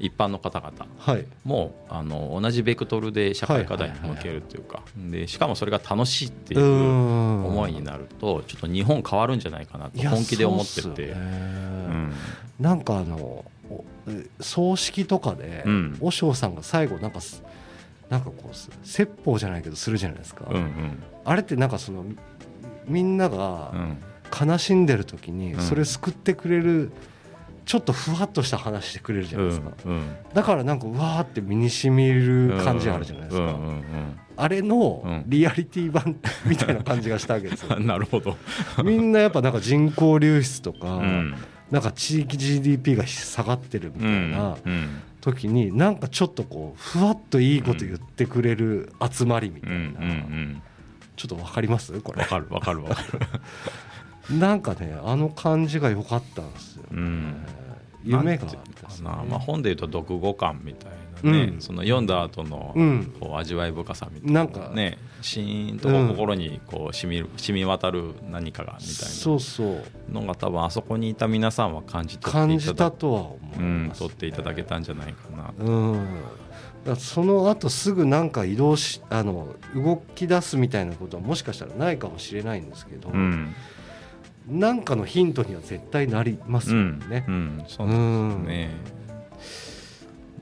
[0.00, 0.86] 一般の方々。
[0.98, 1.26] はい。
[1.44, 7.46] もあの同じベクトルで社会課題に向けるというか、でしかもそれが楽しいっていううん。
[7.46, 11.08] 思いになるとちょっと日本変わるんじゃないかなと本気で思ってて。
[11.08, 11.14] よね。
[11.14, 12.12] うん。
[12.58, 13.16] なんかあの
[13.70, 13.84] お
[14.40, 15.98] 葬式とかでうん。
[16.00, 17.42] 和尚さんが最後なんかす
[18.08, 21.02] なんかこうす説法じゃないけどするじゃないですか、うんうん。
[21.24, 22.04] あれってなんかその
[22.86, 23.98] みんながうん。
[24.48, 25.60] 悲しんでる時にうん。
[25.60, 26.92] それ救ってくれる
[27.70, 30.02] ちょっとふわっとした話してくれるじゃないですか、うん
[30.34, 35.22] だからなんかうわーって身に染みる感じがあるじゃないですか、うんうんあれのうん。
[35.26, 37.76] リアリティ版みたいな感じがしたわけですよ。
[37.76, 38.36] う んなるほど、
[38.82, 41.34] みんなやっぱなんか人口流出とか、うん。
[41.70, 50.62] なんか地域 GDP が下がってるみたいなうん時になんかちょっとこうふわっといいこと言ってくれる集まりみたうんうんういな、ん。
[51.16, 52.00] ちょっと分かります？
[52.00, 52.22] これ。
[52.22, 53.20] わかるわかるわかる。
[54.38, 57.34] なんかねあの感じが良かったんですよ、うん
[58.04, 58.58] 夢かな、ね
[59.02, 61.60] まあ、本でいうと読後感みたいなね、うん。
[61.60, 63.14] その読んだ後のうん。
[63.20, 70.12] こう味わい深さみたいななんかねシーンと心にこう染みる染み渡る何かがみたいそうそう。
[70.12, 75.52] なのが多分あそこにいた皆さんは感じ取感じいたとは思いうんっていただけたんじゃないかな。
[75.58, 76.06] うん。
[76.96, 83.54] その後すぐなんか移動しあの動き出すみたいなことはもしかしたらないかもしれないんですけど、うん
[84.50, 87.24] なんかのヒントには絶対なりますうんよね。
[87.26, 87.30] う。
[87.30, 87.64] ん。
[87.68, 88.46] そううなんん。
[88.46, 88.70] ね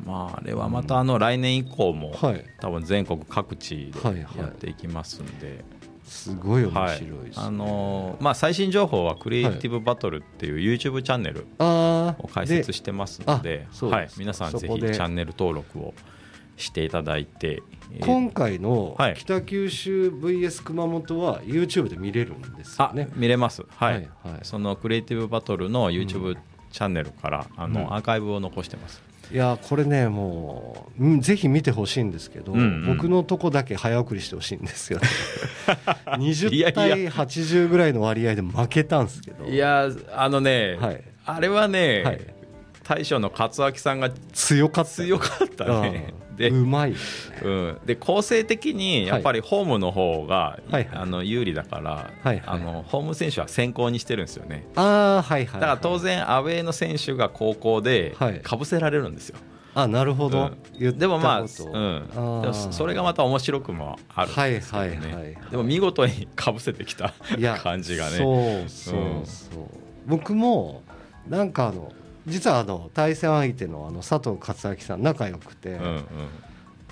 [0.04, 4.38] まああれはまたあの来年以降もはい、多分全国各地ではいはい。
[4.38, 5.64] やっていきますんで、
[6.04, 7.44] すごい面はい白いです、ね。
[7.44, 15.94] あのーまあ、最新情報はクリエイティブバトルっていう YouTube チャンネルを開設してますのではい、皆さんぜひチャンネル登録を
[16.58, 19.14] していただいて、えー今回のはい。
[19.16, 23.08] 北九州 VS 熊本は YouTube で見れるんですよあね。
[23.14, 23.94] 見れます、はい。
[23.94, 24.40] はいはい。
[24.42, 26.36] そのクリエイティブバトルの YouTube
[26.70, 27.94] チャンネルから、あのうん。
[27.94, 32.86] アーカイブを残してます、いやこれねもううんぜひ見てほしいんですけど、うんうん。
[32.96, 35.08] 僕のとこだけ早送りしてほしいんですよね。
[36.18, 39.46] い20やい対80ぐらいの割合で負けたんですけど。
[39.46, 41.02] いやあのね、はい。
[41.24, 42.20] あれはね、はい。
[42.84, 46.14] 大将の勝明さんが強かった強かったね。
[46.22, 47.02] うんで,、うまいよね。
[47.42, 50.88] うん、で構成的にやっぱりホームの方が、はいはい。
[50.92, 52.42] あの有利だから、はいはい。
[52.46, 54.66] あのホーム選手は先行にしてるんですよね。
[54.76, 58.40] ああはいはい、だから当然アウェーの選手が高校ではい。
[58.40, 59.38] かぶせられるんですよ、
[59.74, 60.98] あなるほど、うん。
[60.98, 62.40] でもまあ、うん、ー。
[62.42, 65.50] でもそれがまた面白くもあるんですよね、はいはいはいはい。
[65.50, 67.12] でも見事にかぶせてきた
[67.62, 68.16] 感じがね。
[68.16, 69.64] そうそうそう、
[70.06, 70.82] 僕も
[71.28, 71.92] なんかあの
[72.28, 76.04] 実はあの対戦相手のあの佐藤勝明さん仲良くて、うんうん。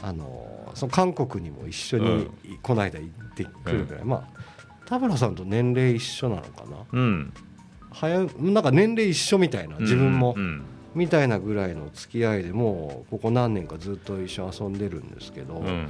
[0.03, 2.29] あのその韓国にも一緒に、
[2.63, 4.41] この間行ってくるぐらい、まあ
[4.85, 6.77] 田村さんと年齢一緒なのかな？
[6.93, 7.33] うん。
[7.91, 10.63] 早いなんか年齢一緒みたいな自分も、うん。
[10.95, 15.89] みたいなぐらいの付き合いでもうここ何年かずっと一緒に遊んでるんですけど、うん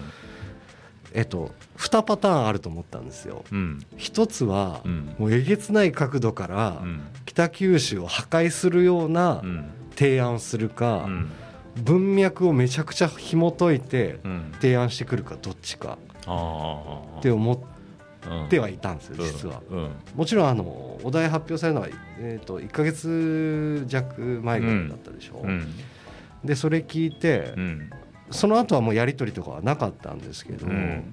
[1.17, 3.43] えっと2パターンあると思ったんですよ。
[3.51, 3.81] うん。
[3.97, 5.15] 一つは、うん。
[5.19, 7.01] もうえげつない角度からうん。
[7.25, 9.65] 北九州を破壊するようなうん。
[9.97, 11.31] 提案するか、うん。
[11.83, 14.53] 文脈をめちゃくちゃ紐解いてうん。
[14.61, 15.97] 提案してくるかどっちか。
[17.19, 17.59] って思っ
[18.29, 19.63] うんてはいたんですよ実は。
[19.71, 19.91] うん。
[20.15, 21.89] もちろんあのお題発表されるのは、
[22.19, 25.67] えー、と1か月弱前ぐらいだったでしょ、うん。
[26.45, 27.91] でそれ聞いて、うん
[28.31, 31.13] その後はもうやり取りとかはなかったんですけど、うん。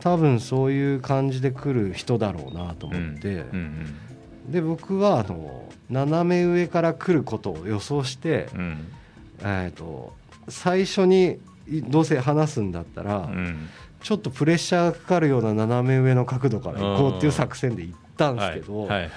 [0.00, 3.96] 多分そういう感じで来る人だろうなと思って、うん。
[4.48, 8.92] で僕はあの斜め上から来ることを予想して、うん。
[9.40, 10.14] えー、と
[10.48, 13.68] 最初にいどうせ話すんだったら、うん。
[14.02, 19.10] ちょっとプレッシャーがかかるような斜め上の角度から行こうっていう作戦で行ったんですけど、はいはいはい。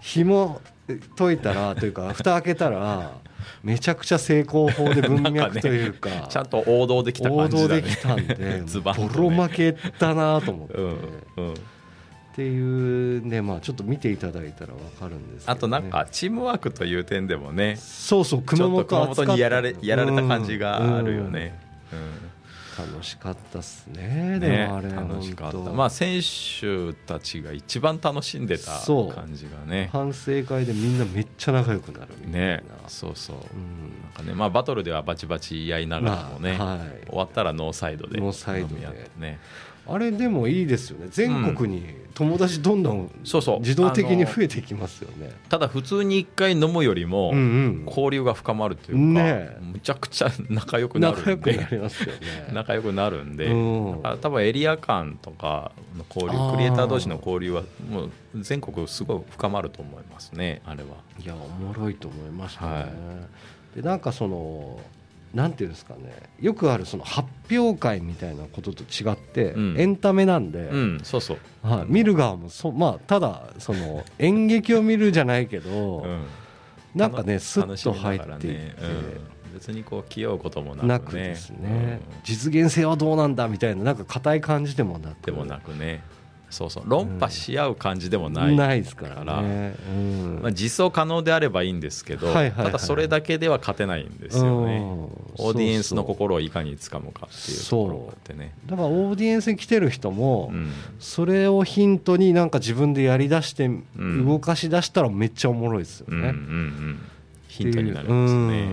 [0.00, 0.60] 紐
[1.16, 3.12] 解いたらというか 蓋開けたら
[3.62, 7.68] めちゃくちゃ成功法で文脈というか ちゃんと王道できた王感じだね。
[7.68, 8.62] 道できたんで ね。
[8.96, 10.96] ボロ負けだなと思って、うんっ
[11.36, 11.54] うん。
[12.34, 21.58] ていうねまあちょっと見ていただいたら分かるんですけどね、あとなんかチームワークという点でもねそうそうち熊本熊本にやられやられた感じがあるよね。
[21.92, 21.98] うん。
[21.98, 22.23] うん
[22.76, 25.58] 楽しかったっすねでねもあれ楽しかった。
[25.58, 28.72] まあ選手たちが一番楽しんでた
[29.14, 29.88] 感じがね。
[29.92, 33.36] 反省会でみんなめっちゃ仲良くなるみたいな、ねそうそう。
[33.36, 33.44] なん。
[33.44, 37.06] うんかねまあバトルではバチバチやいながらもね、まあはい。
[37.08, 38.74] 終わったらノーサイドでノーサイドで。
[38.74, 39.38] 飲み合ってね
[39.86, 45.32] あれでもいいですよね全国に友達どんどんそうそう自動的に増えていきますよね。
[45.48, 52.20] ただ普通に一回飲むよりもうんうん交流が深まるというか、ねむちゃくちゃ仲良くなる仲良んでくなりますよね。
[52.54, 60.90] 仲良くなるんで、うん多分エリア間とかの交流クリエイター同士の交流はもう全国すごい深まると思いますねあれは。
[61.20, 62.74] いやおもろいと思いましたね。
[62.74, 62.86] は
[63.74, 64.78] でなんかその
[65.34, 69.78] なんていうんですかねよくあるその発表会みたいなことと違って、うん。
[69.78, 76.26] エンタメなんで、うんそうそう、はい、見る側もそまあただその演劇を見るじゃないけど、うん、
[76.94, 79.34] なんかねスッ楽しと入っていって。
[79.54, 80.88] 別にこう気負うこともなくね。
[80.88, 85.14] なくですね、実現性はどうなんだみたいななんか硬い感じでもなく。
[85.14, 86.02] うんでもなくね
[86.54, 90.38] そうそう論破し合う感じでもない、ないですからね、うん。
[90.40, 92.66] まあ、実装可能であればいいんですけど、はいはいはい。
[92.66, 94.84] ただそれだけでは勝てないんですよね、うん。
[94.84, 98.54] オーディエンスの心をいかにつかむかっていうところってね。
[98.66, 100.70] だからオーディエンスに来てる人も、うん。
[101.00, 103.84] それをヒントになんか自分でやりだしてん。
[104.24, 106.30] 動かし出したらめっちゃおもろいですようんうんうね。
[106.32, 106.98] ん。
[107.48, 108.68] ヒントになりますね。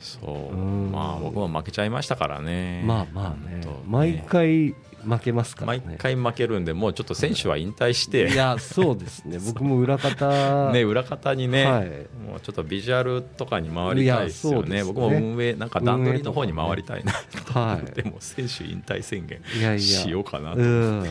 [0.00, 0.54] そう。
[0.54, 0.92] うん。
[0.92, 2.84] まあ僕も負けちゃいましたからね。
[2.86, 3.66] まあまあね。
[3.86, 4.74] 毎回
[5.04, 5.82] 負けますからね。
[5.86, 8.28] 毎回負けるんでもうちょっと選手は引退して。
[8.28, 9.38] いやそうですね。
[9.44, 10.72] 僕も裏方。
[10.72, 11.84] ね裏方にね、はい。
[12.26, 14.76] もうちょっとビジュアルとかに回りたいですよね。
[14.76, 14.84] ね。
[14.84, 17.12] 僕も運営なんか段取りの方に回りたいな。
[17.52, 17.90] はい。
[17.94, 20.58] でも選手引退宣言しようかなと。
[20.58, 21.06] うん。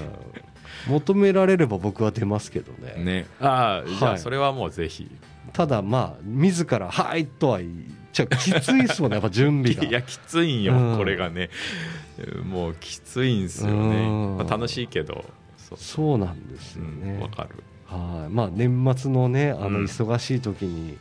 [0.88, 3.04] 求められれば僕は出ますけどね。
[3.04, 3.26] ね。
[3.40, 5.10] ああじゃはいあそれはもうぜひ、
[5.54, 7.72] ただまあ自ら「はい」とは言っ
[8.12, 11.50] ちゃうきついですもんねやっぱ準備がいやきついんよ、うんこれがね
[12.44, 14.38] もうきついんですようね、ん。
[14.38, 15.26] まあ楽しいけど。
[15.76, 16.18] そう。
[16.18, 17.64] なんですうんよね、わかる。
[17.86, 18.34] はい。
[18.34, 19.86] まあ年末のねあのうん。
[19.86, 20.98] 忙しい時に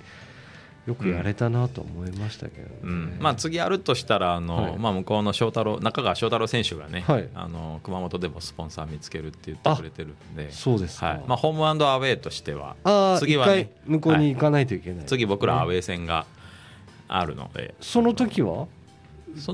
[0.86, 3.16] よくやれたなと思いましたけどね、うん。
[3.20, 4.78] まあ、次あるとしたらあの、はい。
[4.78, 7.28] まあ、向こうの翔太郎中川翔太郎選手がね、はい。
[7.34, 11.24] あの熊本でもスポンサー見つけるって言ってくれてるんで、そうですか、はい。
[11.26, 12.76] まあ、ホームアウェーとしては
[13.18, 16.24] 次はね一回向こうに行かないといけない、次僕らアウねェー戦が
[17.08, 18.68] あるので、その時は？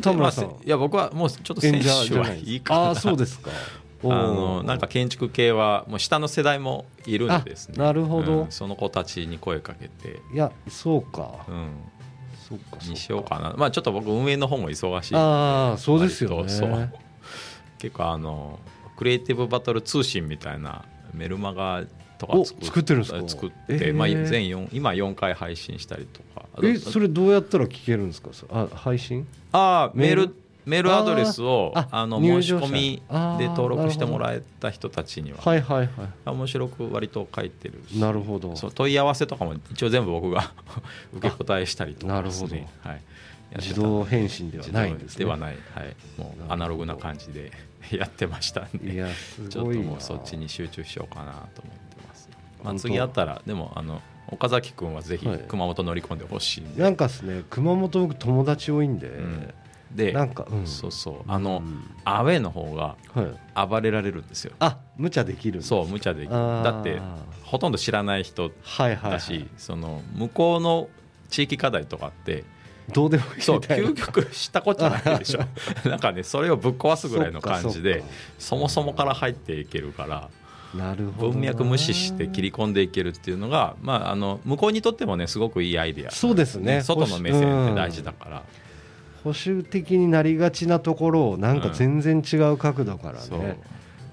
[0.00, 3.50] 田村さんまあせいや僕はもうちょっと選手はいいいかなああそうですか。
[4.04, 7.76] あのなんか建築系はもう下の世代もいるんですね。
[7.78, 8.42] あなるほど。
[8.42, 8.50] うん。
[8.50, 11.70] その子たちに声かけて、いやそうか、うん、
[12.48, 13.54] そうかにしようかな。
[13.56, 16.92] まあちょっと僕運営の方も忙しいああそうですよね。
[17.78, 18.58] 結構あの
[18.96, 21.84] クリエイティブバトル通信みたいなメルマガ
[22.22, 23.28] とかお作ってるんですか？
[23.28, 23.94] 作って、えー。
[23.94, 26.46] まあ、全4今4回配信したりとか。
[26.62, 28.28] えそれどうやったら聞けるんですか？
[28.32, 29.26] そあ配信？
[29.52, 30.92] あーメールメール？
[30.94, 33.02] アドレスをあの申し込み
[33.38, 35.38] で登録してもらえた人たちには。
[35.40, 35.90] はいはい
[36.24, 38.54] は面白く割と書いてるなるほど。
[38.54, 40.52] そう問い合わせとかも一応全部僕が
[41.14, 42.68] 受け答えしたりとかね。
[42.84, 43.00] なはい、
[43.56, 45.24] 自動返信ではないんですね。
[45.24, 47.50] ではない、はい、もうアナログな感じで
[47.90, 48.94] やってましたんで。
[48.94, 52.11] いやすちょっともうそっちに集中しようかなと思ってます、
[52.62, 55.44] まあ、次あったらでもあの岡崎君はぜひはい。
[55.48, 59.54] 熊本乗り込んでほしいんで、なんかですね熊本僕友達多いんで、ん。
[59.94, 61.16] でなんか、うん、そうそう。
[61.26, 61.82] あの、うん。
[62.04, 64.52] アウェーの方がはい、暴れられるんですよ。
[64.58, 66.30] あ無茶できるそう無茶できる。
[66.30, 67.00] だって
[67.42, 70.88] ほとんど知らない人はいはい、はだし、い、その向こうの
[71.28, 72.44] 地域課題とかって
[72.92, 75.40] どうでもいいそう究極したことないでしょ。
[75.88, 78.02] なんかねそれをぶっ壊すぐらいの感じで
[78.38, 80.30] そもそもから入っていけるから
[80.74, 81.32] なるほどな。
[81.34, 86.10] 文脈無視して切り込んでいけるっていうのが、まあ、あの向こうにとってもねすごくいいアイデア。
[86.10, 86.82] そうですね。
[86.82, 88.42] 外の目線って大事だから、
[89.24, 93.58] 保守的になりがちなところをなんか全然違う角度からね、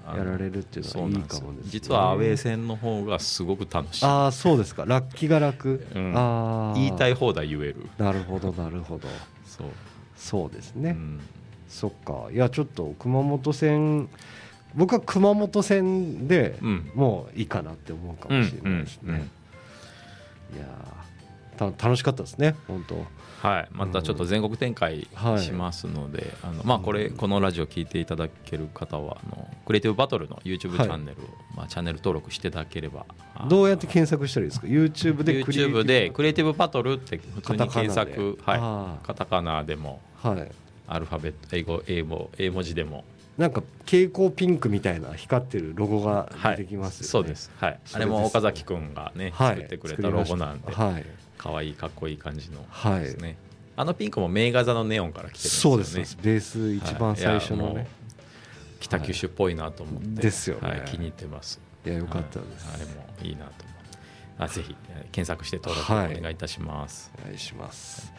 [0.06, 4.04] あのやられるっていうのはいいかもです、ね、実はアウェー戦の方がすごく楽しい。
[4.04, 4.84] ああそうですか。
[4.86, 6.12] 楽器が楽、うん。
[6.16, 7.88] ああ言いたい放題言える。
[7.98, 9.08] なるほどなるほど。
[9.46, 9.66] そう、
[10.16, 11.20] そうですね、うん。
[11.68, 12.28] そっか。
[12.32, 14.08] いやちょっと熊本戦
[14.74, 16.90] 僕は熊本戦でうん。
[16.94, 19.30] もういいかなって思うかもしれないですね、うんうんうん
[20.52, 20.66] いや
[21.78, 23.04] 楽しかったですね本当。
[23.46, 25.40] はい、またちょっと全国展開はい。
[25.40, 30.88] しますので、あのまあ、これこのラジオ聞いていただける方はあのクリエイティブバトルの YouTube チはい。
[30.88, 33.04] ャンネルを、まあ、チャンネル登録していただければ
[33.34, 40.50] あどうやって検索したらいいですか？YouTube でクリエイティブ YouTube でクリエイティブバトルって普通に検カタカナはい、カタカナでもはい。
[40.88, 43.04] アルファベット英語英語英文字でも
[43.38, 46.56] なんか蛍光ピンクみたいな光ってるロゴがはい。
[46.56, 49.56] 出てきますよね、そうです、はい、あれも岡崎君がね、はい。
[49.56, 51.04] 作ってくれたロゴなんで、はい。
[51.38, 53.36] 可愛いかっこいい感じのはいですね、
[53.76, 55.84] あのピンクも名画座のネオンから来てるんですよね。
[55.84, 56.18] そうです。
[56.22, 57.86] ベース一番最初のね。
[58.80, 60.68] 北九州っぽいなと思って、ですよね。
[60.68, 61.60] はい、気に入ってます。
[61.86, 62.74] いやよかったです、はい。
[62.76, 62.90] あれも
[63.22, 63.98] いいなと思って。
[64.38, 66.18] あぜひえー検索して登録はい。
[66.18, 68.12] お願いいたします、お願いします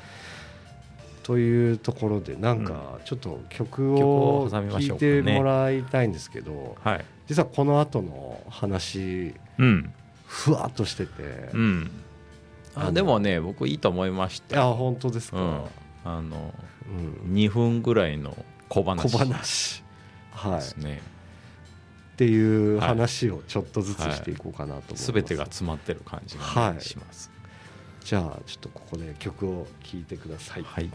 [1.31, 7.05] というところでなんかちょっと曲曲を聴いてもらいたいんですけど、はい。
[7.25, 9.93] 実はこの後の話うん。
[10.25, 11.23] ふわっとしてて、
[11.53, 11.91] うん。
[12.75, 14.57] あでもね僕いいと思いましいた。
[14.57, 15.63] や本当ですか、うん、
[16.03, 16.53] あの
[17.25, 17.33] うん。
[17.33, 18.35] 2分ぐらいの
[18.67, 19.09] 小話。
[19.09, 19.83] 小話。
[20.31, 20.51] はい。
[20.55, 21.01] ですね、
[22.13, 27.31] っていう話をちょっとずつしていこうかなと思います、全てが詰まってる感じがします。
[28.03, 30.63] じゃあちょっとここで曲を聴いてください。
[30.63, 30.91] はい